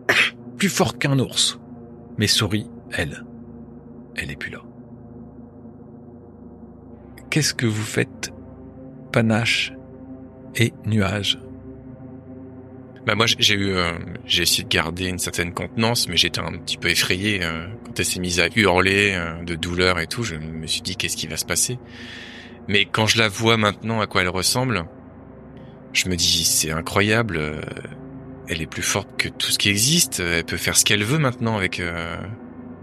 Plus 0.57 0.68
fort 0.68 0.99
qu'un 0.99 1.18
ours. 1.18 1.59
Mais 2.18 2.27
Souris, 2.27 2.68
elle, 2.92 3.25
elle 4.21 4.31
est 4.31 4.37
plus 4.37 4.51
là. 4.51 4.61
Qu'est-ce 7.31 7.55
que 7.55 7.67
vous 7.67 7.85
faites, 7.85 8.33
Panache 9.13 9.73
et 10.57 10.73
Nuage 10.85 11.39
Bah 13.07 13.15
moi 13.15 13.27
j'ai 13.27 13.55
eu, 13.55 13.71
euh, 13.71 13.93
j'ai 14.27 14.43
essayé 14.43 14.65
de 14.65 14.69
garder 14.69 15.07
une 15.07 15.21
certaine 15.21 15.53
contenance, 15.53 16.09
mais 16.09 16.17
j'étais 16.17 16.41
un 16.41 16.59
petit 16.59 16.77
peu 16.77 16.89
effrayé 16.89 17.41
euh, 17.43 17.67
quand 17.85 18.01
elle 18.01 18.05
s'est 18.05 18.19
mise 18.19 18.41
à 18.41 18.49
hurler 18.57 19.13
euh, 19.15 19.43
de 19.45 19.55
douleur 19.55 20.01
et 20.01 20.09
tout. 20.09 20.25
Je 20.25 20.35
me 20.35 20.67
suis 20.67 20.83
dit 20.83 20.97
qu'est-ce 20.97 21.17
qui 21.17 21.29
va 21.29 21.37
se 21.37 21.45
passer? 21.45 21.79
Mais 22.67 22.85
quand 22.85 23.07
je 23.07 23.19
la 23.19 23.29
vois 23.29 23.57
maintenant 23.57 24.01
à 24.01 24.09
quoi 24.09 24.23
elle 24.23 24.29
ressemble, 24.29 24.87
je 25.93 26.09
me 26.09 26.17
dis 26.17 26.45
c'est 26.45 26.73
incroyable. 26.73 27.41
elle 28.49 28.61
est 28.61 28.67
plus 28.67 28.83
forte 28.83 29.09
que 29.17 29.29
tout 29.29 29.51
ce 29.51 29.59
qui 29.59 29.69
existe. 29.69 30.21
Elle 30.21 30.45
peut 30.45 30.57
faire 30.57 30.77
ce 30.77 30.85
qu'elle 30.85 31.05
veut 31.05 31.19
maintenant 31.19 31.57
avec 31.57 31.81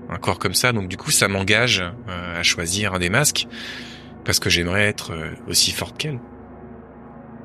un 0.10 0.18
corps 0.18 0.40
comme 0.40 0.54
ça. 0.54 0.72
Donc 0.74 0.88
du 0.88 0.98
coup 0.98 1.12
ça 1.12 1.28
m'engage 1.28 1.84
euh, 2.10 2.40
à 2.40 2.44
choisir 2.44 2.94
un 2.94 3.00
des 3.00 3.10
masques 3.10 3.48
parce 4.26 4.40
que 4.40 4.50
j'aimerais 4.50 4.84
être 4.88 5.12
euh, 5.14 5.32
aussi 5.48 5.72
forte 5.72 5.98
qu'elle. 5.98 6.20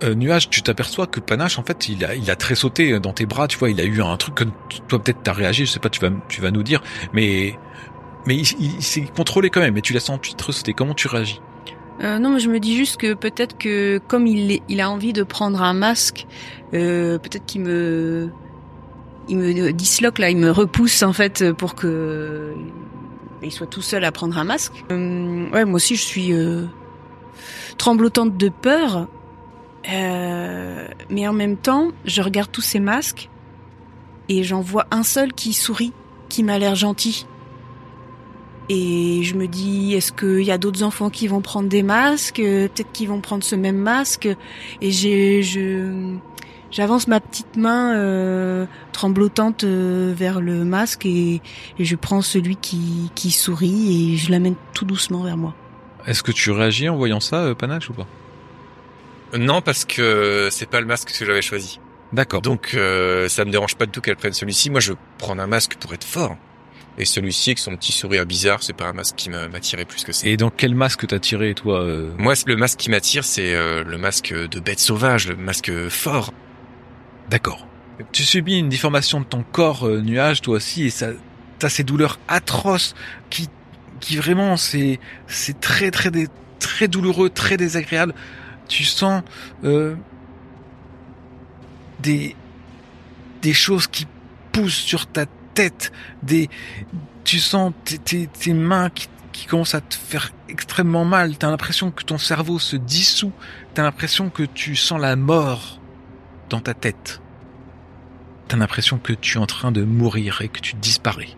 Euh, 0.03 0.15
Nuage, 0.17 0.51
tu 0.51 0.63
t'aperçois 0.63 1.07
que 1.07 1.21
Panache, 1.21 1.61
en 1.61 1.63
fait, 1.63 1.89
il 1.89 2.05
a, 2.05 2.17
il 2.17 2.29
a 2.29 2.35
tressauté 2.35 2.99
dans 2.99 3.13
tes 3.13 3.25
bras, 3.25 3.47
tu 3.47 3.57
vois, 3.57 3.71
il 3.71 3.81
a 3.81 3.85
eu 3.85 4.03
un 4.03 4.17
truc 4.17 4.35
que 4.35 4.45
toi 4.89 5.01
peut-être 5.01 5.21
t'as 5.23 5.33
réagi, 5.33 5.65
je 5.65 5.71
sais 5.71 5.79
pas, 5.79 5.91
tu 5.91 6.01
vas, 6.01 6.11
tu 6.29 6.41
vas 6.41 6.51
nous 6.51 6.65
dire, 6.65 6.83
mais, 7.13 7.57
mais 8.27 8.35
il, 8.35 8.47
il- 8.59 8.75
il 8.79 8.83
s'est 8.83 9.03
contrôlé 9.15 9.49
quand 9.49 9.61
même, 9.61 9.77
et 9.77 9.81
tu 9.81 9.93
l'as 9.93 10.01
senti 10.01 10.35
tressauter. 10.35 10.73
Comment 10.73 10.95
tu 10.95 11.07
réagis? 11.07 11.41
Euh, 12.03 12.19
non, 12.19 12.31
mais 12.31 12.41
je 12.41 12.49
me 12.49 12.59
dis 12.59 12.77
juste 12.77 12.97
que 12.97 13.15
peut-être 13.15 13.57
que 13.59 13.99
comme 14.09 14.27
il, 14.27 14.51
est- 14.51 14.63
il 14.69 14.81
a 14.81 14.91
envie 14.91 15.13
de 15.13 15.23
prendre 15.23 15.63
un 15.63 15.73
masque, 15.75 16.27
euh, 16.75 17.19
peut-être 17.19 17.47
qu'il 17.47 17.61
me, 17.61 18.29
il 19.29 19.39
me 19.39 19.73
disloque 19.73 20.19
là, 20.19 20.31
il 20.31 20.37
me 20.37 20.51
repousse 20.51 21.03
en 21.03 21.13
fait 21.13 21.53
pour 21.53 21.75
que 21.75 22.55
il 23.43 23.51
soit 23.51 23.67
tout 23.67 23.83
seul 23.83 24.05
à 24.05 24.13
prendre 24.13 24.39
un 24.39 24.45
masque. 24.45 24.85
Euh, 24.91 25.51
ouais, 25.51 25.65
moi 25.65 25.77
aussi 25.77 25.97
je 25.97 26.03
suis 26.03 26.33
euh, 26.33 26.65
tremblotante 27.77 28.37
de 28.37 28.49
peur, 28.49 29.09
euh, 29.91 30.87
mais 31.11 31.27
en 31.27 31.33
même 31.33 31.57
temps, 31.57 31.89
je 32.05 32.23
regarde 32.23 32.51
tous 32.51 32.61
ces 32.61 32.81
masques 32.81 33.29
et 34.29 34.43
j'en 34.45 34.61
vois 34.61 34.87
un 34.91 35.03
seul 35.03 35.33
qui 35.33 35.53
sourit, 35.53 35.93
qui 36.29 36.43
m'a 36.43 36.59
l'air 36.59 36.75
gentil. 36.75 37.27
Et 38.69 39.23
je 39.25 39.35
me 39.35 39.49
dis, 39.49 39.95
est-ce 39.95 40.13
qu'il 40.13 40.45
y 40.45 40.51
a 40.53 40.57
d'autres 40.57 40.83
enfants 40.83 41.11
qui 41.11 41.27
vont 41.27 41.41
prendre 41.41 41.69
des 41.69 41.83
masques? 41.83 42.39
Euh, 42.39 42.69
Peut-être 42.69 42.93
qu'ils 42.93 43.09
vont 43.09 43.21
prendre 43.21 43.43
ce 43.43 43.57
même 43.57 43.77
masque. 43.77 44.29
Et 44.81 44.91
j'ai, 44.93 45.43
je, 45.43 46.15
j'avance 46.73 47.07
ma 47.07 47.21
petite 47.21 47.57
main 47.57 47.95
euh, 47.95 48.67
tremblotante 48.93 49.63
euh, 49.63 50.13
vers 50.17 50.41
le 50.41 50.65
masque 50.65 51.07
et, 51.07 51.41
et 51.79 51.85
je 51.85 51.95
prends 51.95 52.23
celui 52.23 52.57
qui, 52.57 53.13
qui 53.15 53.31
sourit 53.31 54.13
et 54.15 54.17
je 54.17 54.31
l'amène 54.33 54.57
tout 54.75 54.85
doucement 54.85 55.23
vers 55.23 55.37
moi. 55.37 55.55
Est-ce 56.07 56.25
que 56.25 56.33
tu 56.33 56.51
réagis 56.51 56.89
en 56.89 56.97
voyant 56.97 57.21
ça, 57.21 57.37
euh, 57.37 57.55
Panache, 57.55 57.89
ou 57.91 57.93
pas? 57.93 58.09
Non 59.39 59.63
parce 59.63 59.85
que 59.85 60.49
c'est 60.51 60.69
pas 60.69 60.81
le 60.81 60.87
masque 60.87 61.17
que 61.17 61.25
j'avais 61.25 61.43
choisi. 61.43 61.79
D'accord. 62.13 62.43
Donc 62.43 62.73
euh, 62.75 63.29
ça 63.29 63.45
me 63.45 63.51
dérange 63.51 63.77
pas 63.77 63.87
du 63.87 63.93
tout 63.93 64.01
qu'elle 64.01 64.17
prenne 64.17 64.33
celui-ci. 64.33 64.69
Moi, 64.69 64.81
je 64.81 64.93
prendre 65.19 65.41
un 65.41 65.47
masque 65.47 65.77
pour 65.77 65.95
être 65.95 66.05
fort. 66.05 66.37
Et 66.99 67.07
celui-ci, 67.07 67.51
avec 67.51 67.59
son 67.59 67.75
petit 67.77 67.93
sourire 67.93 68.27
bizarre, 68.27 68.63
c'est 68.63 68.75
pas 68.75 68.85
un 68.85 68.93
masque 68.93 69.15
qui 69.17 69.31
m'a- 69.31 69.49
m'attirait 69.49 69.87
plus 69.87 70.05
que 70.05 70.13
ça. 70.13 70.27
Et 70.27 70.37
dans 70.37 70.51
quel 70.51 70.75
masque 70.75 71.07
t'as 71.07 71.19
tiré, 71.19 71.55
toi 71.55 71.81
euh? 71.81 72.11
Moi, 72.19 72.35
le 72.47 72.57
masque 72.57 72.79
qui 72.81 72.91
m'attire, 72.91 73.25
c'est 73.25 73.55
euh, 73.55 73.83
le 73.83 73.97
masque 73.97 74.35
de 74.35 74.61
bête 74.61 74.79
sauvage, 74.79 75.29
le 75.29 75.37
masque 75.37 75.73
fort. 75.89 76.35
D'accord. 77.31 77.67
Tu 78.11 78.25
subis 78.25 78.59
une 78.59 78.69
déformation 78.69 79.21
de 79.21 79.25
ton 79.25 79.43
corps, 79.43 79.87
euh, 79.87 80.01
nuage, 80.01 80.41
toi 80.41 80.57
aussi, 80.57 80.85
et 80.85 80.91
ça, 80.91 81.09
t'as 81.59 81.69
ces 81.69 81.85
douleurs 81.85 82.19
atroces 82.27 82.95
qui, 83.31 83.49
qui 84.01 84.17
vraiment, 84.17 84.57
c'est, 84.57 84.99
c'est 85.29 85.61
très, 85.61 85.91
très, 85.91 86.11
très 86.59 86.89
douloureux, 86.89 87.31
très 87.31 87.57
désagréable. 87.57 88.15
Tu 88.69 88.85
sens 88.85 89.23
euh, 89.65 89.95
des, 92.01 92.35
des 93.43 93.53
choses 93.53 93.87
qui 93.87 94.07
poussent 94.53 94.75
sur 94.75 95.07
ta 95.07 95.27
tête, 95.55 95.93
des, 96.23 96.49
tu 97.25 97.39
sens 97.39 97.73
tes, 97.85 97.99
tes, 97.99 98.27
tes 98.27 98.55
mains 98.55 98.91
qui, 98.91 99.09
qui 99.33 99.47
commencent 99.47 99.75
à 99.75 99.81
te 99.81 99.95
faire 99.95 100.33
extrêmement 100.49 101.05
mal. 101.05 101.37
T'as 101.37 101.51
l'impression 101.51 101.91
que 101.91 102.05
ton 102.05 102.19
cerveau 102.19 102.59
se 102.59 102.77
dissout. 102.77 103.33
T'as 103.75 103.83
l'impression 103.83 104.31
que 104.31 104.43
tu 104.43 104.77
sens 104.77 105.01
la 105.01 105.17
mort 105.17 105.81
dans 106.53 106.61
ta 106.61 106.75
tête. 106.75 107.21
T'as 108.49 108.57
l'impression 108.57 108.99
que 108.99 109.13
tu 109.15 109.39
es 109.39 109.41
en 109.41 109.47
train 109.47 109.73
de 109.73 109.83
mourir 109.83 110.43
et 110.43 110.49
que 110.49 110.61
tu 110.61 110.75
disparais. 110.75 111.31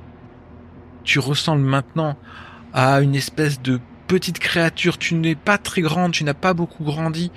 Tu 1.04 1.18
ressembles 1.20 1.62
maintenant 1.62 2.16
à 2.72 3.00
une 3.00 3.14
espèce 3.14 3.62
de 3.62 3.80
petite 4.08 4.38
créature. 4.40 4.98
Tu 4.98 5.14
n'es 5.14 5.36
pas 5.36 5.56
très 5.58 5.82
grande, 5.82 6.12
tu 6.12 6.24
n'as 6.24 6.34
pas 6.34 6.52
beaucoup 6.52 6.82
grandi, 6.84 7.30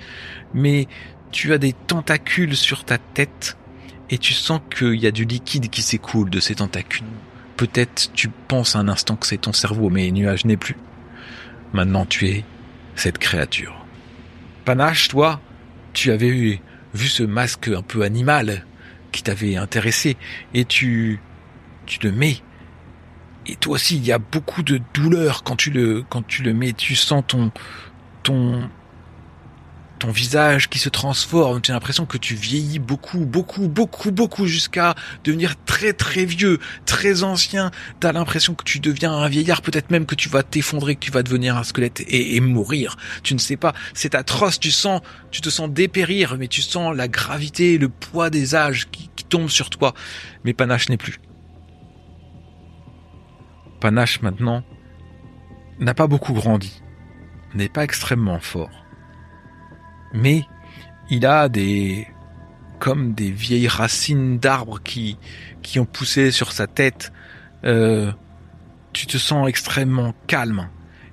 mais 0.54 0.88
tu 1.30 1.52
as 1.52 1.58
des 1.58 1.72
tentacules 1.72 2.56
sur 2.56 2.84
ta 2.84 2.98
tête 2.98 3.56
et 4.10 4.18
tu 4.18 4.32
sens 4.32 4.60
qu'il 4.76 4.94
y 4.96 5.06
a 5.06 5.10
du 5.12 5.24
liquide 5.24 5.70
qui 5.70 5.82
s'écoule 5.82 6.30
de 6.30 6.40
ces 6.40 6.56
tentacules. 6.56 7.06
Peut-être 7.56 8.10
tu 8.12 8.28
penses 8.28 8.74
un 8.74 8.88
instant 8.88 9.16
que 9.16 9.26
c'est 9.26 9.38
ton 9.38 9.52
cerveau, 9.52 9.90
mais 9.90 10.10
nuage 10.10 10.44
n'est 10.44 10.56
plus. 10.56 10.76
Maintenant 11.72 12.06
tu 12.06 12.26
es 12.26 12.44
cette 12.96 13.18
créature. 13.18 13.84
Panache, 14.64 15.08
toi, 15.08 15.40
tu 15.92 16.10
avais 16.10 16.28
eu- 16.28 16.60
vu 16.94 17.08
ce 17.08 17.22
masque 17.22 17.68
un 17.68 17.82
peu 17.82 18.02
animal 18.02 18.64
qui 19.12 19.22
t'avait 19.22 19.56
intéressé 19.56 20.16
et 20.54 20.64
tu 20.64 21.20
tu 21.86 21.98
le 22.02 22.12
mets 22.12 22.38
et 23.46 23.56
toi 23.56 23.74
aussi 23.74 23.96
il 23.96 24.06
y 24.06 24.12
a 24.12 24.18
beaucoup 24.18 24.62
de 24.62 24.80
douleur 24.94 25.42
quand 25.42 25.56
tu 25.56 25.70
le 25.70 26.04
quand 26.08 26.26
tu 26.26 26.42
le 26.42 26.52
mets 26.52 26.72
tu 26.72 26.94
sens 26.94 27.24
ton 27.26 27.50
ton 28.22 28.68
ton 29.98 30.10
visage 30.10 30.68
qui 30.68 30.78
se 30.78 30.88
transforme, 30.88 31.60
tu 31.60 31.70
as 31.70 31.74
l'impression 31.74 32.06
que 32.06 32.16
tu 32.16 32.34
vieillis 32.34 32.78
beaucoup, 32.78 33.26
beaucoup, 33.26 33.68
beaucoup, 33.68 34.10
beaucoup 34.10 34.46
jusqu'à 34.46 34.94
devenir 35.24 35.54
très 35.64 35.92
très 35.92 36.24
vieux, 36.24 36.58
très 36.86 37.22
ancien. 37.24 37.70
T'as 38.00 38.12
l'impression 38.12 38.54
que 38.54 38.64
tu 38.64 38.80
deviens 38.80 39.12
un 39.12 39.28
vieillard, 39.28 39.62
peut-être 39.62 39.90
même 39.90 40.06
que 40.06 40.14
tu 40.14 40.28
vas 40.28 40.42
t'effondrer, 40.42 40.94
que 40.94 41.00
tu 41.00 41.10
vas 41.10 41.22
devenir 41.22 41.56
un 41.56 41.64
squelette 41.64 42.02
et, 42.08 42.40
mourir. 42.40 42.96
Tu 43.22 43.34
ne 43.34 43.38
sais 43.38 43.56
pas, 43.56 43.74
c'est 43.94 44.14
atroce, 44.14 44.60
tu 44.60 44.70
sens, 44.70 45.00
tu 45.30 45.40
te 45.40 45.50
sens 45.50 45.68
dépérir, 45.68 46.36
mais 46.38 46.48
tu 46.48 46.62
sens 46.62 46.96
la 46.96 47.08
gravité, 47.08 47.76
le 47.78 47.88
poids 47.88 48.30
des 48.30 48.54
âges 48.54 48.88
qui, 48.90 49.10
qui 49.16 49.24
tombent 49.24 49.50
sur 49.50 49.70
toi. 49.70 49.94
Mais 50.44 50.54
Panache 50.54 50.88
n'est 50.88 50.96
plus. 50.96 51.18
Panache 53.80 54.22
maintenant 54.22 54.64
n'a 55.80 55.94
pas 55.94 56.06
beaucoup 56.06 56.32
grandi, 56.32 56.82
n'est 57.54 57.68
pas 57.68 57.84
extrêmement 57.84 58.40
fort 58.40 58.77
mais 60.12 60.44
il 61.10 61.26
a 61.26 61.48
des 61.48 62.08
comme 62.78 63.12
des 63.12 63.30
vieilles 63.30 63.68
racines 63.68 64.38
d'arbres 64.38 64.80
qui 64.82 65.18
qui 65.62 65.80
ont 65.80 65.84
poussé 65.84 66.30
sur 66.30 66.52
sa 66.52 66.66
tête. 66.66 67.12
Euh, 67.64 68.12
tu 68.92 69.06
te 69.06 69.18
sens 69.18 69.48
extrêmement 69.48 70.14
calme 70.26 70.68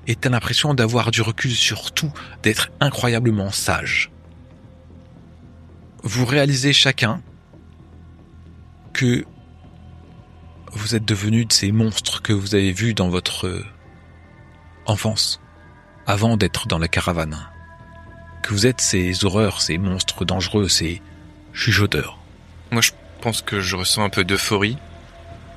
et 0.08 0.15
t'as 0.15 0.29
l'impression 0.29 0.73
d'avoir 0.73 1.12
du 1.12 1.21
recul 1.21 1.51
sur 1.51 1.91
tout, 1.91 2.12
d'être 2.43 2.71
incroyablement 2.79 3.51
sage. 3.51 4.12
Vous 6.03 6.25
réalisez 6.25 6.73
chacun 6.73 7.21
que 8.93 9.25
vous 10.71 10.95
êtes 10.95 11.05
devenus 11.05 11.47
de 11.47 11.53
ces 11.53 11.71
monstres 11.71 12.21
que 12.21 12.34
vous 12.34 12.53
avez 12.53 12.71
vus 12.71 12.93
dans 12.93 13.10
votre 13.10 13.63
enfance, 14.86 15.41
avant 16.05 16.38
d'être 16.38 16.67
dans 16.67 16.77
la 16.77 16.88
caravane 16.88 17.49
vous 18.53 18.67
êtes 18.67 18.81
ces 18.81 19.25
horreurs, 19.25 19.62
ces 19.62 19.77
monstres 19.77 20.25
dangereux, 20.25 20.67
ces 20.67 21.01
chuchoteurs. 21.53 22.19
Moi, 22.71 22.81
je 22.81 22.91
pense 23.21 23.41
que 23.41 23.62
je 23.62 23.75
ressens 23.75 24.03
un 24.03 24.10
peu 24.10 24.23
d'euphorie 24.23 24.77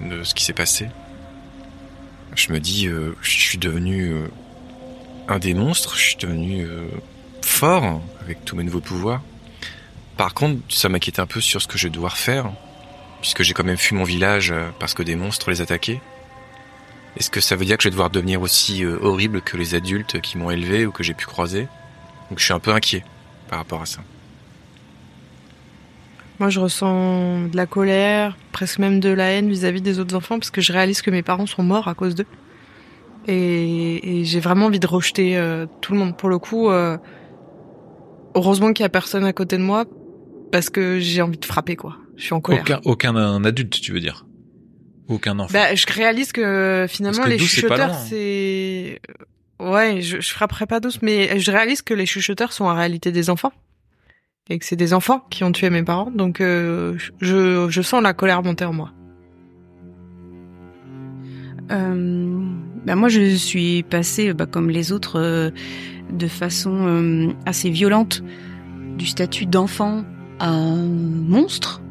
de 0.01 0.22
ce 0.24 0.35
qui 0.35 0.44
s'est 0.44 0.53
passé. 0.53 0.88
Je 2.35 2.53
me 2.53 2.61
dis, 2.61 2.87
euh, 2.87 3.16
je 3.20 3.31
suis 3.31 3.59
devenu 3.59 4.12
euh, 4.12 4.29
un 5.29 5.38
des 5.38 5.55
monstres, 5.55 5.96
je 5.96 6.03
suis 6.03 6.16
devenu 6.16 6.64
euh, 6.64 6.88
fort 7.42 8.01
avec 8.22 8.44
tous 8.44 8.57
mes 8.57 8.64
nouveaux 8.64 8.81
pouvoirs. 8.81 9.22
Par 10.16 10.35
contre, 10.35 10.61
ça 10.68 10.88
m'inquiète 10.88 11.18
un 11.18 11.27
peu 11.27 11.40
sur 11.40 11.61
ce 11.61 11.66
que 11.66 11.79
je 11.79 11.88
vais 11.88 11.92
devoir 11.92 12.16
faire, 12.16 12.51
puisque 13.20 13.42
j'ai 13.42 13.55
quand 13.55 13.64
même 13.64 13.77
fui 13.77 13.96
mon 13.96 14.05
village 14.05 14.55
parce 14.79 14.94
que 14.94 15.03
des 15.03 15.16
monstres 15.16 15.51
les 15.51 15.61
attaquaient. 15.61 16.01
Est-ce 17.16 17.31
que 17.31 17.40
ça 17.40 17.57
veut 17.57 17.64
dire 17.64 17.77
que 17.77 17.83
je 17.83 17.88
vais 17.88 17.92
devoir 17.92 18.11
devenir 18.11 18.40
aussi 18.40 18.85
horrible 18.85 19.40
que 19.42 19.57
les 19.57 19.74
adultes 19.74 20.20
qui 20.20 20.38
m'ont 20.38 20.51
élevé 20.51 20.87
ou 20.87 20.92
que 20.92 21.03
j'ai 21.03 21.14
pu 21.14 21.27
croiser? 21.27 21.68
Donc 22.31 22.38
je 22.38 22.45
suis 22.45 22.53
un 22.53 22.59
peu 22.59 22.73
inquiet 22.73 23.05
par 23.49 23.59
rapport 23.59 23.83
à 23.83 23.87
ça. 23.87 24.01
Moi, 26.38 26.51
je 26.51 26.61
ressens 26.61 27.49
de 27.49 27.57
la 27.57 27.67
colère, 27.67 28.37
presque 28.53 28.79
même 28.79 29.01
de 29.01 29.09
la 29.09 29.31
haine 29.31 29.49
vis-à-vis 29.49 29.83
des 29.83 29.99
autres 29.99 30.14
enfants, 30.14 30.38
parce 30.38 30.51
que 30.51 30.61
je 30.61 30.73
réalise 30.73 31.03
que 31.03 31.11
mes 31.11 31.23
parents 31.23 31.47
sont 31.47 31.64
morts 31.64 31.88
à 31.88 31.95
cause 31.95 32.14
d'eux. 32.14 32.27
Et, 33.27 34.23
j'ai 34.25 34.41
vraiment 34.41 34.67
envie 34.67 34.79
de 34.79 34.87
rejeter 34.87 35.37
euh, 35.37 35.67
tout 35.81 35.93
le 35.93 35.99
monde. 35.99 36.17
Pour 36.17 36.29
le 36.29 36.38
coup, 36.38 36.71
euh, 36.71 36.97
heureusement 38.35 38.73
qu'il 38.73 38.85
y 38.85 38.87
a 38.87 38.88
personne 38.88 39.25
à 39.25 39.33
côté 39.33 39.59
de 39.59 39.62
moi, 39.62 39.85
parce 40.53 40.71
que 40.71 40.99
j'ai 41.01 41.23
envie 41.23 41.38
de 41.38 41.45
frapper, 41.45 41.77
quoi. 41.77 41.97
Je 42.17 42.25
suis 42.25 42.35
en 42.35 42.41
colère. 42.41 42.62
Aucun, 42.62 42.81
aucun 42.85 43.45
adulte, 43.45 43.81
tu 43.81 43.93
veux 43.93 44.01
dire? 44.01 44.25
Aucun 45.09 45.38
enfant. 45.41 45.53
Bah, 45.53 45.75
je 45.75 45.87
réalise 45.93 46.33
que 46.33 46.87
finalement 46.88 47.25
les 47.25 47.38
chuchoteurs, 47.38 47.95
c'est 47.95 49.01
Ouais, 49.61 50.01
je, 50.01 50.21
je 50.21 50.31
frapperai 50.31 50.66
pas 50.66 50.81
douce, 50.81 51.01
mais 51.03 51.38
je 51.38 51.51
réalise 51.51 51.83
que 51.83 51.94
les 51.94 52.07
chuchoteurs 52.07 52.53
sont 52.53 52.64
en 52.64 52.75
réalité 52.75 53.12
des 53.12 53.31
enfants. 53.31 53.53
Et 54.51 54.59
que 54.59 54.64
c'est 54.64 54.77
des 54.77 54.94
enfants 54.94 55.27
qui 55.31 55.44
ont 55.44 55.53
tué 55.53 55.68
mes 55.68 55.83
parents, 55.83 56.11
donc 56.11 56.40
euh, 56.40 56.97
je, 57.21 57.68
je 57.68 57.83
sens 57.83 58.03
la 58.03 58.14
colère 58.14 58.42
monter 58.42 58.64
en 58.64 58.73
moi. 58.73 58.92
Euh, 61.71 62.47
bah 62.87 62.94
moi, 62.94 63.09
je 63.09 63.35
suis 63.35 63.83
passée, 63.83 64.33
bah, 64.33 64.47
comme 64.47 64.71
les 64.71 64.92
autres, 64.92 65.21
euh, 65.21 65.51
de 66.11 66.27
façon 66.27 66.87
euh, 66.87 67.29
assez 67.44 67.71
violente, 67.71 68.23
du 68.97 69.07
statut 69.07 69.47
d'enfant 69.47 70.05
à 70.38 70.51
monstre. 70.51 71.83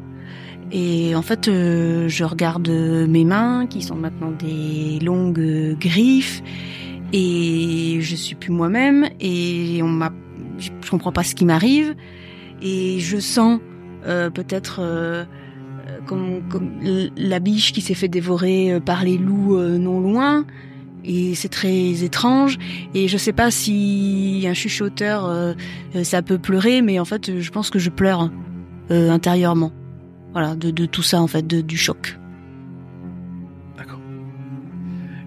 Et 0.70 1.14
en 1.14 1.22
fait, 1.22 1.46
je 1.46 2.24
regarde 2.24 2.68
mes 2.68 3.24
mains, 3.24 3.66
qui 3.66 3.80
sont 3.80 3.94
maintenant 3.94 4.32
des 4.32 4.98
longues 5.02 5.78
griffes, 5.78 6.42
et 7.12 7.98
je 8.00 8.16
suis 8.16 8.34
plus 8.34 8.52
moi-même 8.52 9.08
et 9.20 9.80
on 9.82 9.88
m'a 9.88 10.12
je 10.58 10.90
comprends 10.90 11.12
pas 11.12 11.22
ce 11.22 11.34
qui 11.34 11.44
m'arrive. 11.44 11.94
Et 12.62 12.98
je 13.00 13.18
sens 13.18 13.60
euh, 14.06 14.30
peut-être 14.30 14.80
euh, 14.80 15.24
comme, 16.06 16.42
comme, 16.48 16.80
la 17.16 17.38
biche 17.38 17.72
qui 17.72 17.80
s'est 17.80 17.94
fait 17.94 18.08
dévorer 18.08 18.72
euh, 18.72 18.80
par 18.80 19.04
les 19.04 19.18
loups 19.18 19.56
euh, 19.56 19.78
non 19.78 20.00
loin. 20.00 20.44
Et 21.04 21.34
c'est 21.34 21.48
très 21.48 22.02
étrange. 22.02 22.58
Et 22.94 23.08
je 23.08 23.16
sais 23.16 23.32
pas 23.32 23.50
si 23.50 24.44
un 24.48 24.54
chuchoteur 24.54 25.26
euh, 25.26 25.54
ça 26.02 26.22
peut 26.22 26.38
pleurer 26.38 26.82
mais 26.82 26.98
en 26.98 27.04
fait 27.04 27.38
je 27.40 27.50
pense 27.50 27.70
que 27.70 27.78
je 27.78 27.90
pleure 27.90 28.30
intérieurement. 28.90 29.72
Voilà 30.32 30.56
de, 30.56 30.70
de, 30.70 30.86
tout 30.86 31.02
ça 31.02 31.20
en 31.20 31.26
fait 31.26 31.46
de, 31.46 31.60
du 31.60 31.76
choc. 31.76 32.18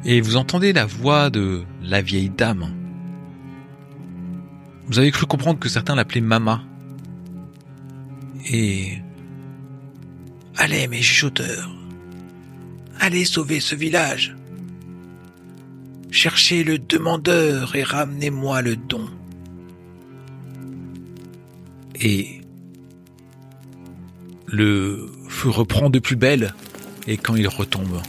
Et 0.04 0.20
vous 0.20 0.36
entendez 0.36 0.74
la 0.74 0.86
voix 0.86 1.30
de 1.30 1.62
la 1.82 2.02
vieille 2.02 2.30
dame. 2.30 2.74
Vous 4.88 5.00
avez 5.00 5.12
cru 5.12 5.26
comprendre 5.26 5.60
que 5.60 5.70
certains 5.70 5.96
l'appelaient 5.96 6.22
Mama. 6.22 6.64
Et... 8.50 8.98
Allez, 10.58 10.88
mes 10.88 11.02
chuchoteurs. 11.02 11.72
Allez 13.00 13.26
sauver 13.26 13.60
ce 13.60 13.76
village. 13.76 14.36
Cherchez 16.12 16.64
le 16.64 16.78
demandeur 16.78 17.76
et 17.76 17.84
ramenez-moi 17.84 18.62
le 18.62 18.76
don. 18.76 19.10
Et 21.96 22.42
le 24.48 25.10
feu 25.30 25.50
reprend 25.50 25.90
de 25.90 26.00
plus 26.00 26.18
belle 26.18 26.54
et 27.08 27.18
quand 27.18 27.36
il 27.36 27.48
retombe, 27.48 28.02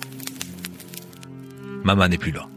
Maman 1.85 2.09
n'est 2.09 2.19
plus 2.19 2.33
là. 2.33 2.49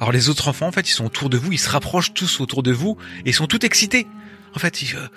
Alors 0.00 0.12
les 0.12 0.28
autres 0.28 0.48
enfants, 0.48 0.66
en 0.66 0.72
fait, 0.72 0.88
ils 0.88 0.92
sont 0.92 1.06
autour 1.06 1.30
de 1.30 1.38
vous, 1.38 1.52
ils 1.52 1.58
se 1.58 1.70
rapprochent 1.70 2.12
tous 2.12 2.40
autour 2.40 2.62
de 2.62 2.72
vous 2.72 2.96
et 3.24 3.30
ils 3.30 3.34
sont 3.34 3.46
tout 3.46 3.64
excités. 3.64 4.06
En 4.54 4.58
fait, 4.58 4.82
ils, 4.82 4.94
euh, 4.94 5.08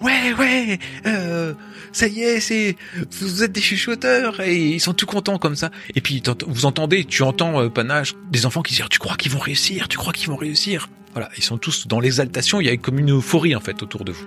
ouais, 0.00 0.32
ouais, 0.34 0.78
euh, 1.06 1.54
ça 1.92 2.06
y 2.06 2.20
est, 2.22 2.40
c'est, 2.40 2.76
vous 3.20 3.42
êtes 3.42 3.52
des 3.52 3.60
chuchoteurs 3.60 4.40
et 4.40 4.56
ils 4.56 4.80
sont 4.80 4.94
tout 4.94 5.06
contents 5.06 5.38
comme 5.38 5.56
ça. 5.56 5.70
Et 5.94 6.00
puis 6.00 6.22
vous 6.46 6.66
entendez, 6.66 7.04
tu 7.04 7.22
entends 7.22 7.60
euh, 7.60 7.68
Panache, 7.68 8.14
des 8.30 8.46
enfants 8.46 8.62
qui 8.62 8.74
disent, 8.74 8.86
tu 8.90 8.98
crois 8.98 9.16
qu'ils 9.16 9.32
vont 9.32 9.40
réussir, 9.40 9.88
tu 9.88 9.98
crois 9.98 10.12
qu'ils 10.12 10.28
vont 10.28 10.36
réussir. 10.36 10.88
Voilà, 11.12 11.30
ils 11.36 11.42
sont 11.42 11.58
tous 11.58 11.88
dans 11.88 11.98
l'exaltation, 11.98 12.60
il 12.60 12.66
y 12.66 12.70
a 12.70 12.76
comme 12.76 12.98
une 12.98 13.16
euphorie 13.16 13.56
en 13.56 13.60
fait 13.60 13.82
autour 13.82 14.04
de 14.04 14.12
vous. 14.12 14.26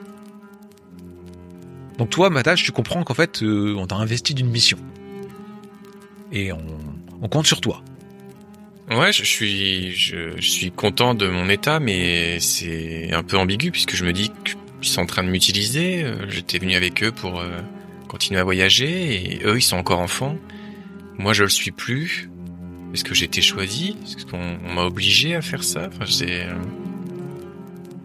Donc 1.97 2.09
toi, 2.09 2.29
Matage, 2.29 2.63
tu 2.63 2.71
comprends 2.71 3.03
qu'en 3.03 3.13
fait, 3.13 3.43
euh, 3.43 3.75
on 3.77 3.85
t'a 3.85 3.95
investi 3.95 4.33
d'une 4.33 4.49
mission. 4.49 4.77
Et 6.31 6.51
on, 6.51 6.65
on 7.21 7.27
compte 7.27 7.45
sur 7.45 7.61
toi. 7.61 7.83
Ouais, 8.91 9.13
je 9.13 9.23
suis, 9.23 9.91
je, 9.95 10.41
suis 10.41 10.69
content 10.69 11.15
de 11.15 11.25
mon 11.27 11.47
état, 11.47 11.79
mais 11.79 12.41
c'est 12.41 13.13
un 13.13 13.23
peu 13.23 13.37
ambigu 13.37 13.71
puisque 13.71 13.95
je 13.95 14.03
me 14.03 14.11
dis 14.11 14.31
qu'ils 14.43 14.89
sont 14.89 15.03
en 15.03 15.05
train 15.05 15.23
de 15.23 15.29
m'utiliser. 15.29 16.03
Euh, 16.03 16.29
j'étais 16.29 16.57
venu 16.57 16.75
avec 16.75 17.01
eux 17.01 17.13
pour 17.13 17.39
euh, 17.39 17.47
continuer 18.09 18.41
à 18.41 18.43
voyager 18.43 19.35
et 19.35 19.45
eux, 19.45 19.57
ils 19.57 19.61
sont 19.61 19.77
encore 19.77 19.99
enfants. 19.99 20.37
Moi, 21.17 21.31
je 21.31 21.43
le 21.43 21.49
suis 21.49 21.71
plus. 21.71 22.29
Est-ce 22.93 23.05
que 23.05 23.15
j'ai 23.15 23.25
été 23.25 23.41
choisi 23.41 23.95
Est-ce 24.03 24.25
qu'on 24.25 24.57
m'a 24.75 24.83
obligé 24.83 25.35
à 25.35 25.41
faire 25.41 25.63
ça 25.63 25.87
Enfin, 25.87 26.05
c'est. 26.05 26.43
Euh, 26.43 26.53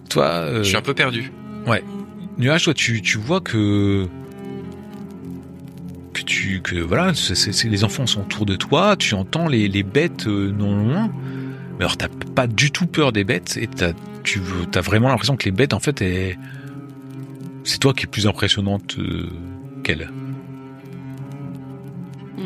toi, 0.08 0.58
je 0.58 0.62
suis 0.62 0.76
un 0.76 0.82
peu 0.82 0.94
perdu. 0.94 1.32
Ouais. 1.66 1.82
Nuage, 2.38 2.62
toi, 2.62 2.74
tu, 2.74 3.02
tu 3.02 3.18
vois 3.18 3.40
que 3.40 4.06
tu 6.26 6.60
que 6.60 6.76
voilà, 6.76 7.14
c'est, 7.14 7.64
les 7.64 7.84
enfants 7.84 8.06
sont 8.06 8.22
autour 8.22 8.44
de 8.44 8.56
toi, 8.56 8.96
tu 8.96 9.14
entends 9.14 9.48
les, 9.48 9.68
les 9.68 9.82
bêtes 9.82 10.26
euh, 10.26 10.50
non 10.50 10.76
loin. 10.76 11.10
Mais 11.78 11.84
alors 11.84 11.96
t'as 11.96 12.08
pas 12.08 12.46
du 12.46 12.70
tout 12.70 12.86
peur 12.86 13.12
des 13.12 13.24
bêtes 13.24 13.56
et 13.60 13.66
t'as 13.66 13.92
tu 14.22 14.40
as 14.74 14.80
vraiment 14.80 15.08
l'impression 15.08 15.36
que 15.36 15.44
les 15.44 15.52
bêtes 15.52 15.72
en 15.72 15.78
fait 15.78 16.04
c'est 17.62 17.78
toi 17.78 17.94
qui 17.94 18.04
es 18.04 18.06
plus 18.06 18.26
impressionnante 18.26 18.98
euh, 18.98 19.28
qu'elles. 19.84 20.10
Mm. 22.36 22.42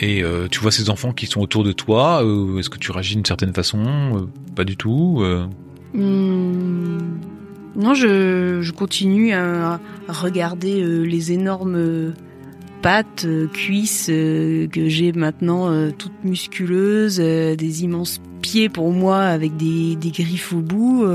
Et 0.00 0.22
euh, 0.22 0.46
tu 0.50 0.60
vois 0.60 0.70
ces 0.70 0.90
enfants 0.90 1.12
qui 1.12 1.26
sont 1.26 1.40
autour 1.40 1.64
de 1.64 1.72
toi, 1.72 2.22
est-ce 2.58 2.68
que 2.68 2.78
tu 2.78 2.92
réagis 2.92 3.14
d'une 3.14 3.24
certaine 3.24 3.54
façon 3.54 4.28
Pas 4.54 4.64
du 4.64 4.76
tout 4.76 5.24
mm. 5.94 6.98
Non, 7.76 7.92
je, 7.92 8.60
je, 8.62 8.72
continue 8.72 9.32
à 9.32 9.80
regarder 10.06 10.84
les 11.04 11.32
énormes 11.32 12.14
pattes, 12.84 13.24
euh, 13.24 13.46
cuisses 13.46 14.08
euh, 14.10 14.68
que 14.68 14.90
j'ai 14.90 15.12
maintenant 15.12 15.70
euh, 15.70 15.90
toutes 15.90 16.22
musculeuses, 16.22 17.16
des 17.16 17.82
immenses 17.82 18.20
pieds 18.42 18.68
pour 18.68 18.92
moi 18.92 19.20
avec 19.22 19.56
des, 19.56 19.96
griffes 20.10 20.52
au 20.52 20.60
bout, 20.60 21.06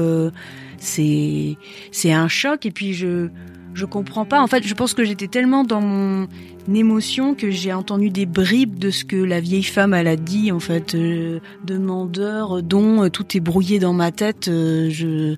c'est 0.80 1.58
c'est 1.92 2.12
un 2.12 2.28
choc 2.28 2.66
et 2.66 2.72
puis 2.72 2.94
je 2.94 3.30
je 3.76 3.86
comprends 3.86 4.26
pas. 4.26 4.42
En 4.42 4.48
fait, 4.48 4.66
je 4.66 4.74
pense 4.74 4.94
que 4.94 5.04
j'étais 5.04 5.28
tellement 5.28 5.64
dans 5.64 5.82
mon 5.82 6.28
émotion 6.74 7.36
que 7.36 7.50
j'ai 7.50 7.74
entendu 7.74 8.10
des 8.10 8.26
bribes 8.26 8.78
de 8.78 8.90
ce 8.90 9.06
que 9.06 9.16
la 9.16 9.40
vieille 9.40 9.64
femme 9.64 9.94
elle 9.94 10.08
a 10.08 10.16
dit 10.16 10.52
en 10.52 10.60
fait 10.60 10.94
euh, 10.94 11.40
demandeur 11.64 12.62
dont 12.62 13.04
euh, 13.04 13.10
tout 13.10 13.26
est 13.36 13.40
brouillé 13.40 13.80
dans 13.80 13.94
ma 13.94 14.12
tête 14.12 14.46
je 14.46 15.36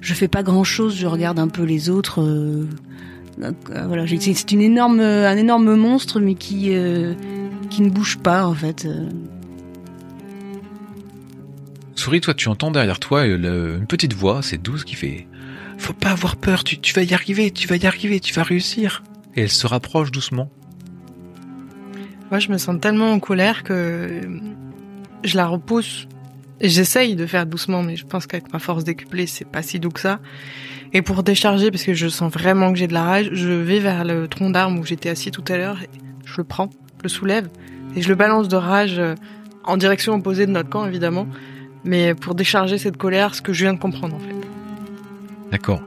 je 0.00 0.14
fais 0.14 0.28
pas 0.28 0.42
grand 0.42 0.64
chose 0.64 0.96
je 0.96 1.06
regarde 1.06 1.38
un 1.38 1.48
peu 1.48 1.64
les 1.64 1.90
autres 1.90 2.22
voilà 3.86 4.04
c'est 4.06 4.52
une 4.52 4.60
énorme 4.60 5.00
un 5.00 5.36
énorme 5.36 5.74
monstre 5.74 6.20
mais 6.20 6.34
qui 6.34 6.72
qui 7.70 7.82
ne 7.82 7.90
bouge 7.90 8.18
pas 8.18 8.46
en 8.46 8.54
fait 8.54 8.86
Souris, 11.94 12.22
toi, 12.22 12.32
tu 12.32 12.48
entends 12.48 12.70
derrière 12.70 12.98
toi 12.98 13.26
une 13.26 13.84
petite 13.86 14.14
voix, 14.14 14.40
c'est 14.40 14.56
douce, 14.56 14.84
qui 14.84 14.94
fait 14.94 15.26
faut 15.80 15.92
pas 15.92 16.10
avoir 16.10 16.36
peur, 16.36 16.62
tu, 16.62 16.78
tu 16.78 16.92
vas 16.92 17.02
y 17.02 17.14
arriver, 17.14 17.50
tu 17.50 17.66
vas 17.66 17.76
y 17.76 17.86
arriver, 17.86 18.20
tu 18.20 18.34
vas 18.34 18.42
réussir. 18.42 19.02
Et 19.34 19.42
elle 19.42 19.50
se 19.50 19.66
rapproche 19.66 20.10
doucement. 20.10 20.50
Moi, 22.30 22.38
je 22.38 22.50
me 22.50 22.58
sens 22.58 22.78
tellement 22.80 23.12
en 23.12 23.18
colère 23.18 23.64
que 23.64 24.20
je 25.24 25.36
la 25.36 25.46
repousse. 25.46 26.06
J'essaye 26.60 27.16
de 27.16 27.26
faire 27.26 27.46
doucement, 27.46 27.82
mais 27.82 27.96
je 27.96 28.04
pense 28.04 28.26
qu'avec 28.26 28.52
ma 28.52 28.58
force 28.58 28.84
décuplée, 28.84 29.26
c'est 29.26 29.46
pas 29.46 29.62
si 29.62 29.80
doux 29.80 29.90
que 29.90 30.00
ça. 30.00 30.20
Et 30.92 31.02
pour 31.02 31.22
décharger, 31.22 31.70
parce 31.70 31.84
que 31.84 31.94
je 31.94 32.08
sens 32.08 32.32
vraiment 32.32 32.72
que 32.72 32.78
j'ai 32.78 32.88
de 32.88 32.94
la 32.94 33.04
rage, 33.04 33.30
je 33.32 33.48
vais 33.48 33.78
vers 33.78 34.04
le 34.04 34.26
tronc 34.26 34.50
d'arbre 34.50 34.80
où 34.80 34.84
j'étais 34.84 35.08
assis 35.08 35.30
tout 35.30 35.44
à 35.48 35.56
l'heure. 35.56 35.78
Je 36.24 36.34
le 36.38 36.44
prends, 36.44 36.70
le 37.02 37.08
soulève 37.08 37.48
et 37.96 38.02
je 38.02 38.08
le 38.08 38.14
balance 38.14 38.48
de 38.48 38.56
rage 38.56 38.98
euh, 38.98 39.14
en 39.64 39.76
direction 39.76 40.14
opposée 40.14 40.46
de 40.46 40.52
notre 40.52 40.68
camp, 40.68 40.86
évidemment. 40.86 41.26
Mais 41.84 42.14
pour 42.14 42.34
décharger 42.34 42.78
cette 42.78 42.96
colère, 42.96 43.34
ce 43.34 43.42
que 43.42 43.52
je 43.52 43.64
viens 43.64 43.74
de 43.74 43.78
comprendre, 43.78 44.16
en 44.16 44.20
fait. 44.20 44.34
D'accord. 45.50 45.82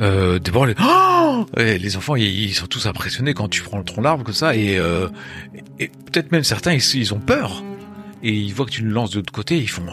Euh, 0.00 0.38
d'abord 0.38 0.66
les, 0.66 0.74
oh 0.80 1.44
les 1.56 1.96
enfants 1.96 2.14
ils, 2.14 2.54
sont 2.54 2.66
tous 2.66 2.86
impressionnés 2.86 3.34
quand 3.34 3.48
tu 3.48 3.62
prends 3.62 3.78
le 3.78 3.84
tronc 3.84 4.02
d'arbre 4.02 4.22
comme 4.22 4.34
ça 4.34 4.54
et, 4.54 4.78
euh, 4.78 5.08
et 5.80 5.88
peut-être 5.88 6.30
même 6.30 6.44
certains 6.44 6.72
ils, 6.72 7.14
ont 7.14 7.18
peur 7.18 7.64
et 8.22 8.32
ils 8.32 8.52
voient 8.52 8.66
que 8.66 8.70
tu 8.70 8.82
le 8.82 8.90
lances 8.90 9.10
de 9.10 9.16
l'autre 9.16 9.32
côté 9.32 9.58
ils 9.58 9.68
font 9.68 9.86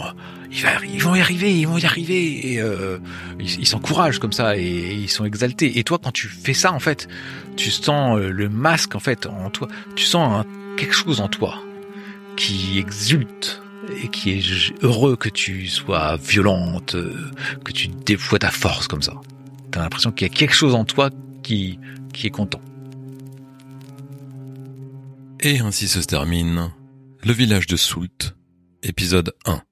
ils, 0.51 0.65
ils 0.93 1.01
vont 1.01 1.15
y 1.15 1.21
arriver 1.21 1.57
ils 1.57 1.67
vont 1.67 1.77
y 1.77 1.85
arriver 1.85 2.53
et 2.53 2.61
euh, 2.61 2.97
ils 3.39 3.67
s'encouragent 3.67 4.19
comme 4.19 4.33
ça 4.33 4.57
et, 4.57 4.93
ils 4.93 5.09
sont 5.09 5.25
exaltés 5.25 5.79
et 5.79 5.83
toi 5.83 5.99
quand 6.01 6.11
tu 6.11 6.27
fais 6.27 6.53
ça 6.53 6.71
en 6.73 6.79
fait 6.79 7.07
tu 7.55 7.71
sens 7.71 8.17
euh, 8.17 8.29
le 8.29 8.49
masque 8.49 8.95
en 8.95 8.99
fait 8.99 9.25
en 9.25 9.49
toi 9.49 9.67
tu 9.95 10.05
sens 10.05 10.45
quelque 10.77 10.95
chose 10.95 11.21
en 11.21 11.27
toi 11.27 11.59
qui 12.35 12.79
exulte 12.79 13.61
et 14.03 14.07
qui 14.07 14.31
est 14.31 14.83
heureux 14.83 15.15
que 15.15 15.29
tu 15.29 15.67
sois 15.67 16.17
violente, 16.17 16.95
euh, 16.95 17.31
que 17.63 17.71
tu 17.71 17.87
déploies 17.87 18.39
ta 18.39 18.49
force 18.49 18.87
comme 18.87 19.01
ça. 19.01 19.13
T'as 19.71 19.81
l'impression 19.81 20.11
qu'il 20.11 20.27
y 20.27 20.31
a 20.31 20.33
quelque 20.33 20.55
chose 20.55 20.75
en 20.75 20.85
toi 20.85 21.09
qui, 21.43 21.79
qui 22.13 22.27
est 22.27 22.31
content. 22.31 22.61
Et 25.41 25.59
ainsi 25.59 25.87
se 25.87 25.99
termine 25.99 26.71
le 27.25 27.33
village 27.33 27.65
de 27.65 27.75
Soult, 27.75 28.37
épisode 28.83 29.33
1. 29.45 29.63